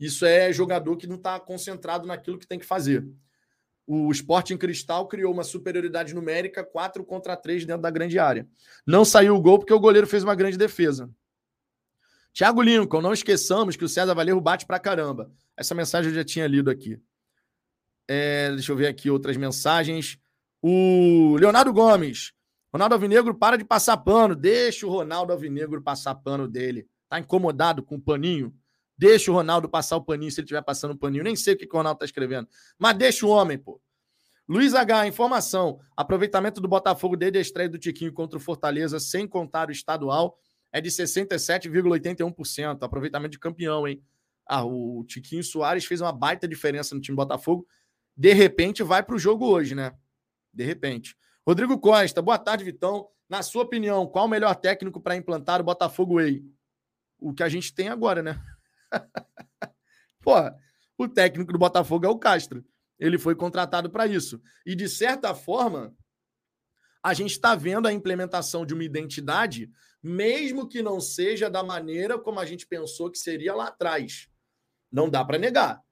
[0.00, 3.06] Isso é jogador que não está concentrado naquilo que tem que fazer.
[3.86, 8.48] O Sporting Cristal criou uma superioridade numérica 4 contra 3 dentro da grande área.
[8.86, 11.10] Não saiu o gol porque o goleiro fez uma grande defesa.
[12.32, 15.30] Thiago Lincoln, não esqueçamos que o César Valerro bate pra caramba.
[15.56, 17.00] Essa mensagem eu já tinha lido aqui.
[18.08, 20.18] É, deixa eu ver aqui outras mensagens.
[20.62, 22.32] O Leonardo Gomes.
[22.72, 24.34] Ronaldo Alvinegro para de passar pano.
[24.34, 26.88] Deixa o Ronaldo Alvinegro passar pano dele.
[27.08, 28.54] Tá incomodado com o paninho?
[28.96, 31.24] Deixa o Ronaldo passar o paninho se ele estiver passando o paninho.
[31.24, 32.48] Nem sei o que, que o Ronaldo tá escrevendo.
[32.78, 33.80] Mas deixa o homem, pô.
[34.48, 35.80] Luiz H, informação.
[35.96, 40.38] Aproveitamento do Botafogo desde a estreia do Tiquinho contra o Fortaleza, sem contar o estadual,
[40.72, 42.82] é de 67,81%.
[42.82, 44.02] Aproveitamento de campeão, hein?
[44.46, 47.66] Ah, o Tiquinho Soares fez uma baita diferença no time do Botafogo
[48.16, 49.92] de repente vai para o jogo hoje, né?
[50.52, 51.16] De repente.
[51.46, 53.08] Rodrigo Costa, boa tarde, Vitão.
[53.28, 56.44] Na sua opinião, qual o melhor técnico para implantar o Botafogo Way?
[57.18, 58.40] O que a gente tem agora, né?
[60.22, 60.34] Pô,
[60.96, 62.64] o técnico do Botafogo é o Castro.
[62.98, 64.40] Ele foi contratado para isso.
[64.64, 65.94] E, de certa forma,
[67.02, 69.70] a gente está vendo a implementação de uma identidade,
[70.02, 74.28] mesmo que não seja da maneira como a gente pensou que seria lá atrás.
[74.90, 75.83] Não dá para negar.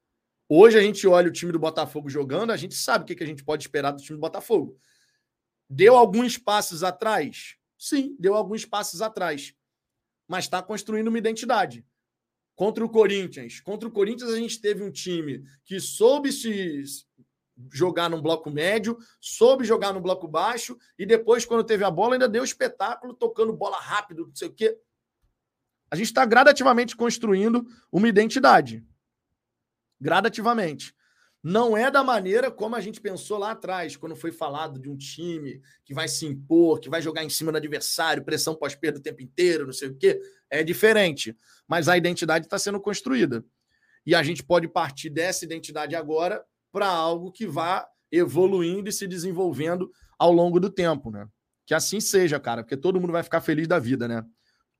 [0.54, 3.26] Hoje a gente olha o time do Botafogo jogando, a gente sabe o que a
[3.26, 4.78] gente pode esperar do time do Botafogo.
[5.66, 7.56] Deu alguns passos atrás?
[7.78, 9.54] Sim, deu alguns passos atrás.
[10.28, 11.86] Mas está construindo uma identidade.
[12.54, 13.60] contra o Corinthians.
[13.60, 16.84] Contra o Corinthians, a gente teve um time que soube se
[17.72, 22.14] jogar num bloco médio, soube jogar no bloco baixo, e depois, quando teve a bola,
[22.14, 24.78] ainda deu espetáculo, tocando bola rápido, não sei o quê.
[25.90, 28.84] A gente está gradativamente construindo uma identidade.
[30.02, 30.92] Gradativamente.
[31.40, 34.96] Não é da maneira como a gente pensou lá atrás, quando foi falado de um
[34.96, 39.02] time que vai se impor, que vai jogar em cima do adversário, pressão pós-perda o
[39.02, 40.20] tempo inteiro, não sei o quê.
[40.50, 41.36] É diferente.
[41.68, 43.44] Mas a identidade está sendo construída.
[44.04, 49.06] E a gente pode partir dessa identidade agora para algo que vá evoluindo e se
[49.06, 51.28] desenvolvendo ao longo do tempo, né?
[51.64, 54.24] Que assim seja, cara, porque todo mundo vai ficar feliz da vida, né?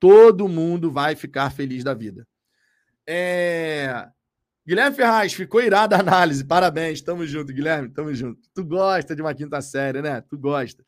[0.00, 2.26] Todo mundo vai ficar feliz da vida.
[3.06, 4.08] É...
[4.64, 6.44] Guilherme Ferraz, ficou irada a análise.
[6.44, 8.40] Parabéns, tamo junto, Guilherme, tamo junto.
[8.54, 10.20] Tu gosta de uma quinta série, né?
[10.20, 10.84] Tu gosta.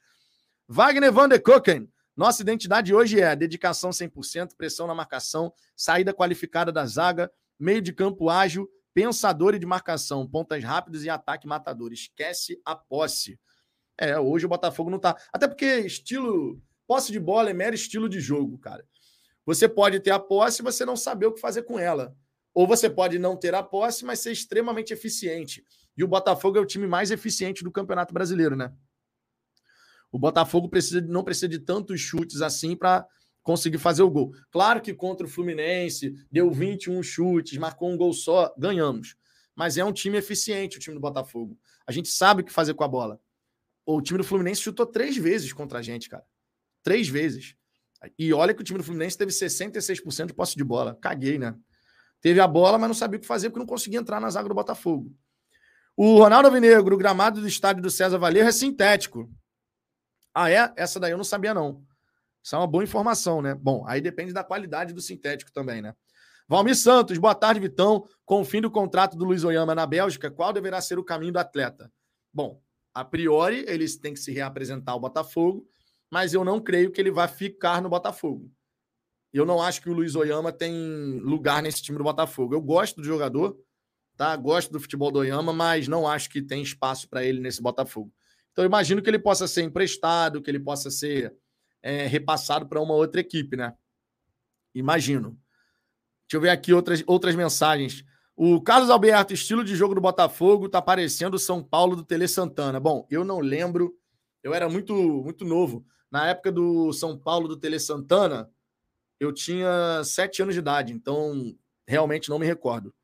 [0.68, 1.90] Wagner van der Koken.
[2.16, 7.92] Nossa identidade hoje é dedicação 100%, pressão na marcação, saída qualificada da zaga, meio de
[7.92, 11.92] campo ágil, pensador e de marcação, pontas rápidas e ataque matador.
[11.92, 13.40] Esquece a posse.
[13.98, 15.16] É, hoje o Botafogo não tá.
[15.32, 16.62] Até porque estilo.
[16.86, 18.86] Posse de bola é mero estilo de jogo, cara.
[19.44, 22.14] Você pode ter a posse e você não saber o que fazer com ela.
[22.54, 25.64] Ou você pode não ter a posse, mas ser extremamente eficiente.
[25.96, 28.72] E o Botafogo é o time mais eficiente do Campeonato Brasileiro, né?
[30.10, 33.04] O Botafogo precisa, não precisa de tantos chutes assim para
[33.42, 34.32] conseguir fazer o gol.
[34.50, 39.16] Claro que contra o Fluminense deu 21 chutes, marcou um gol só, ganhamos.
[39.56, 41.58] Mas é um time eficiente, o time do Botafogo.
[41.86, 43.20] A gente sabe o que fazer com a bola.
[43.84, 46.24] O time do Fluminense chutou três vezes contra a gente, cara.
[46.82, 47.54] Três vezes.
[48.18, 50.96] E olha que o time do Fluminense teve 66% de posse de bola.
[51.00, 51.54] Caguei, né?
[52.24, 54.48] Teve a bola, mas não sabia o que fazer porque não conseguia entrar na zaga
[54.48, 55.14] do Botafogo.
[55.94, 59.30] O Ronaldo Vinegro, o gramado do estádio do César Valer é sintético.
[60.34, 60.72] Ah, é?
[60.74, 61.84] Essa daí eu não sabia, não.
[62.42, 63.54] Isso é uma boa informação, né?
[63.54, 65.94] Bom, aí depende da qualidade do sintético também, né?
[66.48, 68.08] Valmir Santos, boa tarde, Vitão.
[68.24, 71.34] Com o fim do contrato do Luiz Oyama na Bélgica, qual deverá ser o caminho
[71.34, 71.92] do atleta?
[72.32, 72.58] Bom,
[72.94, 75.68] a priori, eles têm que se reapresentar ao Botafogo,
[76.10, 78.50] mas eu não creio que ele vá ficar no Botafogo.
[79.34, 82.54] Eu não acho que o Luiz Oyama tem lugar nesse time do Botafogo.
[82.54, 83.58] Eu gosto do jogador,
[84.16, 84.36] tá?
[84.36, 88.12] Gosto do futebol do Oyama, mas não acho que tem espaço para ele nesse Botafogo.
[88.52, 91.34] Então, imagino que ele possa ser emprestado, que ele possa ser
[91.82, 93.74] é, repassado para uma outra equipe, né?
[94.72, 95.36] Imagino.
[96.28, 98.04] Deixa eu ver aqui outras, outras mensagens.
[98.36, 102.28] O Carlos Alberto, estilo de jogo do Botafogo, tá parecendo o São Paulo do Tele
[102.28, 102.78] Santana.
[102.78, 103.96] Bom, eu não lembro,
[104.44, 105.84] eu era muito muito novo.
[106.08, 108.48] Na época do São Paulo do Tele Santana,
[109.24, 111.56] eu tinha sete anos de idade, então
[111.86, 112.94] realmente não me recordo.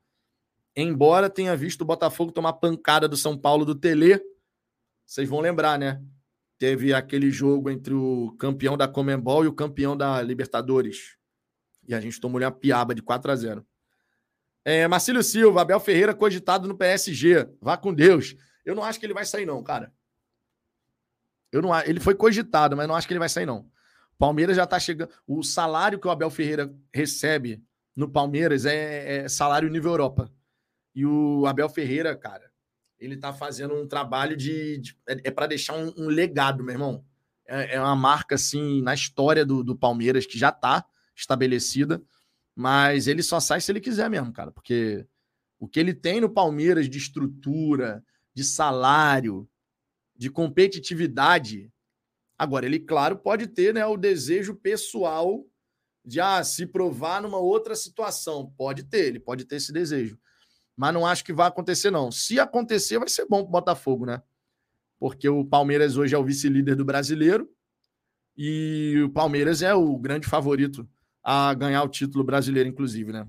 [0.75, 4.21] Embora tenha visto o Botafogo tomar pancada do São Paulo do Tele,
[5.05, 6.01] vocês vão lembrar, né?
[6.61, 11.17] teve aquele jogo entre o campeão da Comembol e o campeão da Libertadores.
[11.87, 13.65] E a gente tomou uma piaba de 4 a 0.
[14.63, 17.49] É, Marcílio Silva, Abel Ferreira cogitado no PSG.
[17.59, 18.35] Vá com Deus.
[18.63, 19.91] Eu não acho que ele vai sair, não, cara.
[21.51, 23.67] Eu não, ele foi cogitado, mas não acho que ele vai sair, não.
[24.21, 25.09] Palmeiras já tá chegando.
[25.25, 27.63] O salário que o Abel Ferreira recebe
[27.95, 30.31] no Palmeiras é, é salário nível Europa.
[30.93, 32.51] E o Abel Ferreira, cara,
[32.99, 34.77] ele está fazendo um trabalho de.
[34.77, 37.03] de é, é para deixar um, um, legado, meu irmão.
[37.47, 41.99] É, é, uma marca, assim, na história do, do Palmeiras, que já está estabelecida,
[42.55, 45.05] mas ele só sai se ele quiser mesmo, cara, porque
[45.59, 48.03] o que ele tem no Palmeiras de estrutura,
[48.35, 49.49] de salário,
[50.15, 51.71] de competitividade.
[52.41, 55.45] Agora, ele, claro, pode ter né, o desejo pessoal
[56.03, 58.51] de ah, se provar numa outra situação.
[58.57, 60.17] Pode ter, ele pode ter esse desejo
[60.81, 62.11] mas não acho que vai acontecer, não.
[62.11, 64.19] Se acontecer, vai ser bom para o Botafogo, né?
[64.99, 67.47] Porque o Palmeiras hoje é o vice-líder do brasileiro
[68.35, 70.89] e o Palmeiras é o grande favorito
[71.23, 73.27] a ganhar o título brasileiro, inclusive, né?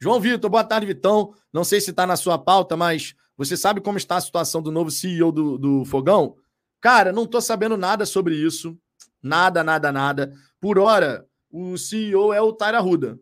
[0.00, 1.34] João Vitor, boa tarde, Vitão.
[1.52, 4.70] Não sei se está na sua pauta, mas você sabe como está a situação do
[4.70, 6.36] novo CEO do, do Fogão?
[6.82, 8.78] Cara, não estou sabendo nada sobre isso.
[9.22, 10.34] Nada, nada, nada.
[10.60, 13.18] Por hora, o CEO é o Taira Ruda.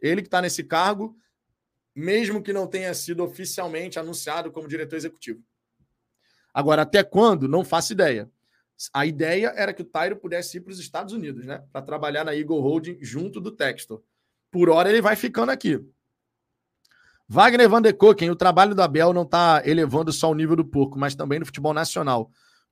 [0.00, 1.14] Ele que está nesse cargo
[1.94, 5.42] mesmo que não tenha sido oficialmente anunciado como diretor executivo.
[6.52, 7.48] Agora, até quando?
[7.48, 8.30] Não faço ideia.
[8.92, 11.62] A ideia era que o Tyro pudesse ir para os Estados Unidos, né?
[11.70, 14.02] Para trabalhar na Eagle Holding junto do Textor.
[14.50, 15.78] Por hora ele vai ficando aqui.
[17.28, 20.64] Wagner Van de Koken, o trabalho do Abel não está elevando só o nível do
[20.64, 22.30] porco, mas também no futebol nacional.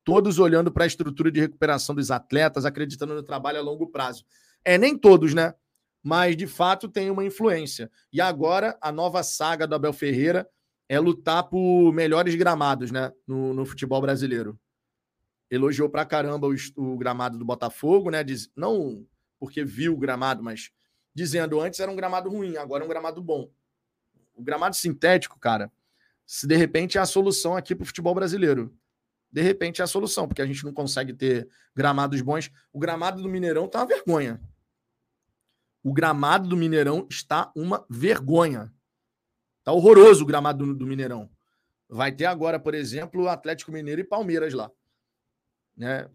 [0.08, 4.24] Todos olhando para a estrutura de recuperação dos atletas, acreditando no trabalho a longo prazo.
[4.64, 5.52] É, nem todos, né?
[6.02, 7.90] mas de fato tem uma influência.
[8.10, 10.48] E agora a nova saga do Abel Ferreira
[10.88, 14.58] é lutar por melhores gramados né, no, no futebol brasileiro.
[15.50, 18.24] Elogiou pra caramba o, o, gramado do Botafogo, né?
[18.24, 19.06] Diz, não
[19.38, 20.70] porque viu o gramado, mas
[21.14, 23.50] dizendo antes era um gramado ruim, agora é um gramado bom.
[24.34, 25.70] O gramado sintético, cara,
[26.26, 28.74] se de repente é a solução aqui para o futebol brasileiro.
[29.30, 32.50] De repente é a solução, porque a gente não consegue ter gramados bons.
[32.72, 34.40] O gramado do Mineirão tá uma vergonha.
[35.82, 38.72] O gramado do Mineirão está uma vergonha.
[39.62, 41.30] Tá horroroso o gramado do, do Mineirão.
[41.88, 44.70] Vai ter agora, por exemplo, Atlético Mineiro e Palmeiras lá.
[45.76, 46.08] Né?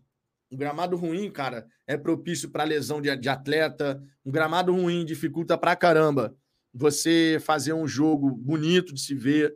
[0.52, 4.03] Um gramado ruim, cara, é propício para lesão de, de, atleta.
[4.23, 6.35] Um gramado ruim dificulta pra caramba
[6.73, 9.56] você fazer um jogo bonito de se ver.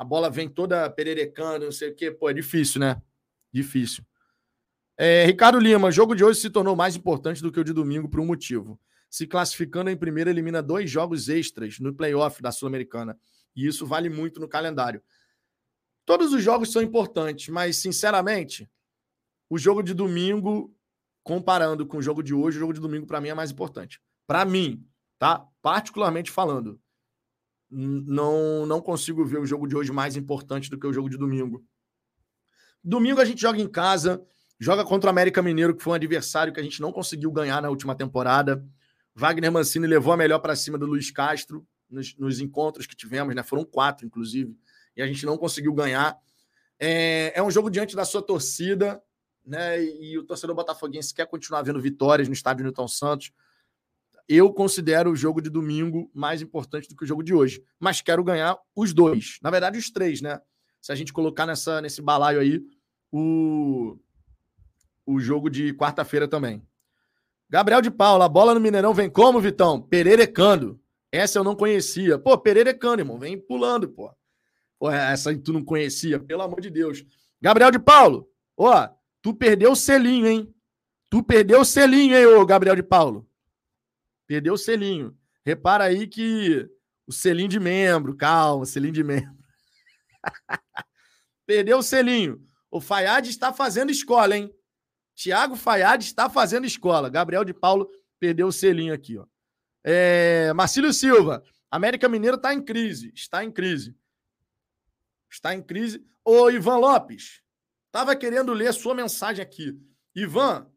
[0.00, 2.10] A bola vem toda pererecando, não sei o quê.
[2.10, 3.02] Pô, é difícil, né?
[3.52, 4.02] Difícil.
[4.96, 8.08] É, Ricardo Lima, jogo de hoje se tornou mais importante do que o de domingo
[8.08, 8.80] por um motivo.
[9.10, 13.20] Se classificando em primeiro, elimina dois jogos extras no playoff da Sul-Americana.
[13.54, 15.02] E isso vale muito no calendário.
[16.06, 18.70] Todos os jogos são importantes, mas, sinceramente,
[19.50, 20.74] o jogo de domingo,
[21.22, 24.00] comparando com o jogo de hoje, o jogo de domingo para mim é mais importante.
[24.26, 24.82] Para mim,
[25.18, 25.46] tá?
[25.60, 26.80] Particularmente falando,
[27.70, 31.16] não não consigo ver o jogo de hoje mais importante do que o jogo de
[31.16, 31.64] domingo.
[32.82, 34.24] Domingo a gente joga em casa,
[34.58, 37.60] joga contra o América Mineiro, que foi um adversário que a gente não conseguiu ganhar
[37.62, 38.64] na última temporada.
[39.14, 43.34] Wagner Mancini levou a melhor para cima do Luiz Castro nos, nos, encontros que tivemos,
[43.34, 43.42] né?
[43.42, 44.56] Foram quatro, inclusive,
[44.96, 46.16] e a gente não conseguiu ganhar.
[46.78, 49.02] É, é um jogo diante da sua torcida,
[49.44, 49.82] né?
[49.82, 53.32] E, o torcedor botafoguense quer continuar vendo vitórias no estádio Newton Santos.
[54.32, 58.00] Eu considero o jogo de domingo mais importante do que o jogo de hoje, mas
[58.00, 59.38] quero ganhar os dois.
[59.42, 60.40] Na verdade, os três, né?
[60.80, 62.62] Se a gente colocar nessa, nesse balaio aí
[63.10, 63.98] o,
[65.04, 66.62] o jogo de quarta-feira também.
[67.48, 69.82] Gabriel de Paula, a bola no Mineirão vem como, Vitão?
[69.82, 70.80] Pererecando.
[71.10, 72.16] Essa eu não conhecia.
[72.16, 73.18] Pô, Pererecando, irmão.
[73.18, 74.14] Vem pulando, pô.
[74.78, 77.04] Pô, essa tu não conhecia, pelo amor de Deus.
[77.42, 78.88] Gabriel de Paulo, ó,
[79.22, 80.54] Tu perdeu o selinho, hein?
[81.10, 83.28] Tu perdeu o selinho, hein, ô Gabriel de Paulo?
[84.30, 85.18] Perdeu o selinho.
[85.44, 86.70] Repara aí que
[87.04, 89.36] o selinho de membro, calma, selinho de membro.
[91.44, 92.40] perdeu o selinho.
[92.70, 94.54] O Fayad está fazendo escola, hein?
[95.16, 97.10] Tiago Fayad está fazendo escola.
[97.10, 97.90] Gabriel de Paulo
[98.20, 99.26] perdeu o selinho aqui, ó.
[99.82, 100.52] É...
[100.52, 103.12] Marcílio Silva, América Mineiro está em crise.
[103.12, 103.96] Está em crise.
[105.28, 106.06] Está em crise.
[106.24, 107.42] Ô, Ivan Lopes,
[107.90, 109.76] Tava querendo ler sua mensagem aqui.
[110.14, 110.70] Ivan,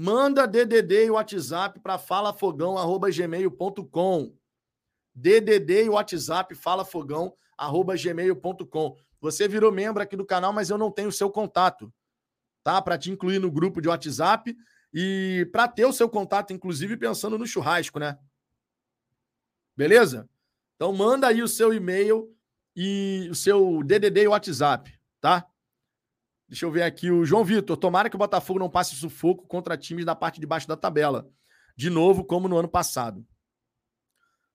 [0.00, 4.32] manda DDD e WhatsApp para falafogão@gmail.com.
[5.12, 8.96] DDD e WhatsApp falafogão@gmail.com.
[9.20, 11.92] Você virou membro aqui do canal, mas eu não tenho o seu contato,
[12.62, 12.80] tá?
[12.80, 14.56] Para te incluir no grupo de WhatsApp
[14.94, 18.16] e para ter o seu contato, inclusive pensando no churrasco, né?
[19.76, 20.30] Beleza?
[20.76, 22.32] Então manda aí o seu e-mail
[22.76, 25.44] e o seu DDD e WhatsApp, tá?
[26.48, 27.76] Deixa eu ver aqui o João Vitor.
[27.76, 31.28] Tomara que o Botafogo não passe sufoco contra times da parte de baixo da tabela.
[31.76, 33.24] De novo, como no ano passado.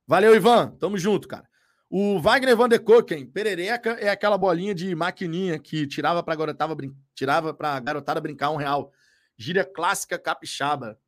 [0.08, 0.76] Valeu, Ivan.
[0.80, 1.48] Tamo junto, cara.
[1.96, 6.76] O Wagner Van de Koken, perereca é aquela bolinha de maquininha que tirava para garotada,
[7.14, 8.92] tirava pra garotada brincar um real.
[9.38, 11.00] Gíria clássica capixaba.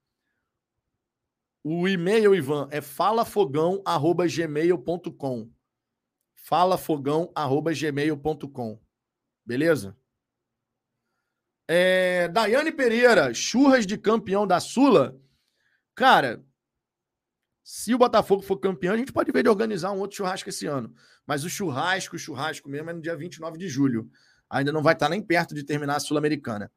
[1.64, 5.50] O e-mail, Ivan, é falafogão@gmail.com.
[6.36, 8.80] falafogão@gmail.com.
[9.44, 9.98] Beleza?
[11.68, 15.20] É, Daiane Pereira, churras de campeão da Sula.
[15.96, 16.44] Cara,
[17.64, 20.68] se o Botafogo for campeão, a gente pode ver de organizar um outro churrasco esse
[20.68, 20.94] ano.
[21.26, 24.10] Mas o churrasco, o churrasco mesmo, é no dia 29 de julho.
[24.48, 26.72] Ainda não vai estar nem perto de terminar a Sul-Americana.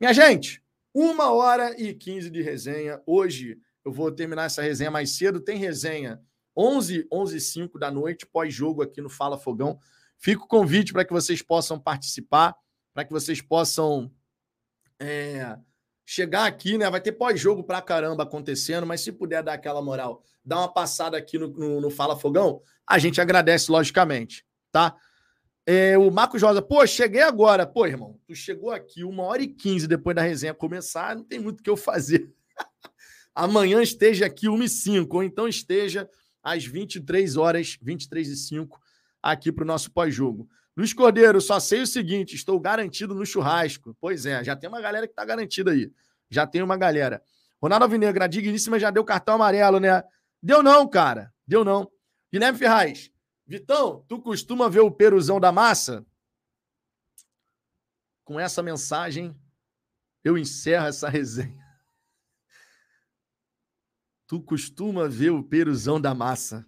[0.00, 0.60] Minha gente,
[0.92, 3.00] uma hora e 15 de resenha.
[3.06, 5.40] Hoje eu vou terminar essa resenha mais cedo.
[5.40, 6.20] Tem resenha
[6.56, 9.78] 11, 11 e 5 da noite, pós-jogo aqui no Fala Fogão.
[10.18, 12.56] Fica o convite para que vocês possam participar,
[12.92, 14.10] para que vocês possam
[15.04, 15.56] é,
[16.04, 16.88] chegar aqui, né?
[16.90, 21.16] Vai ter pós-jogo pra caramba acontecendo, mas se puder dar aquela moral, dar uma passada
[21.16, 24.96] aqui no, no, no Fala Fogão, a gente agradece, logicamente, tá?
[25.66, 27.66] É, o Marcos Rosa, pô, cheguei agora.
[27.66, 31.38] Pô, irmão, tu chegou aqui uma hora e quinze depois da resenha começar, não tem
[31.38, 32.30] muito o que eu fazer.
[33.34, 36.08] Amanhã esteja aqui 1 e 5, ou então esteja
[36.42, 38.78] às 23 horas, 23 e 5,
[39.22, 40.46] aqui para o nosso pós-jogo.
[40.76, 43.96] Luiz Cordeiro, só sei o seguinte: estou garantido no churrasco.
[44.00, 45.92] Pois é, já tem uma galera que está garantida aí.
[46.28, 47.22] Já tem uma galera.
[47.62, 50.02] Ronaldo Alvinegra, digníssima já deu cartão amarelo, né?
[50.42, 51.32] Deu não, cara.
[51.46, 51.90] Deu não.
[52.32, 53.10] Guilherme Ferraz,
[53.46, 56.04] Vitão, tu costuma ver o peruzão da massa?
[58.24, 59.38] Com essa mensagem,
[60.24, 61.62] eu encerro essa resenha.
[64.26, 66.66] Tu costuma ver o peruzão da massa.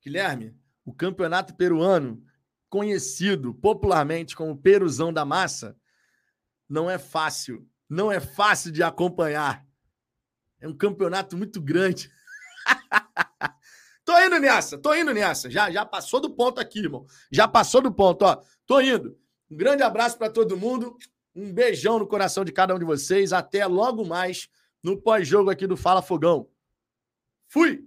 [0.00, 2.22] Guilherme, o campeonato peruano,
[2.68, 5.76] conhecido popularmente como Peruzão da Massa,
[6.68, 7.66] não é fácil.
[7.88, 9.64] Não é fácil de acompanhar.
[10.60, 12.10] É um campeonato muito grande.
[14.04, 15.50] tô indo nessa, tô indo nessa.
[15.50, 17.06] Já, já passou do ponto aqui, irmão.
[17.30, 18.42] Já passou do ponto, ó.
[18.66, 19.16] Tô indo.
[19.50, 20.96] Um grande abraço para todo mundo.
[21.34, 23.32] Um beijão no coração de cada um de vocês.
[23.32, 24.48] Até logo mais
[24.82, 26.48] no pós-jogo aqui do Fala Fogão.
[27.48, 27.86] Fui!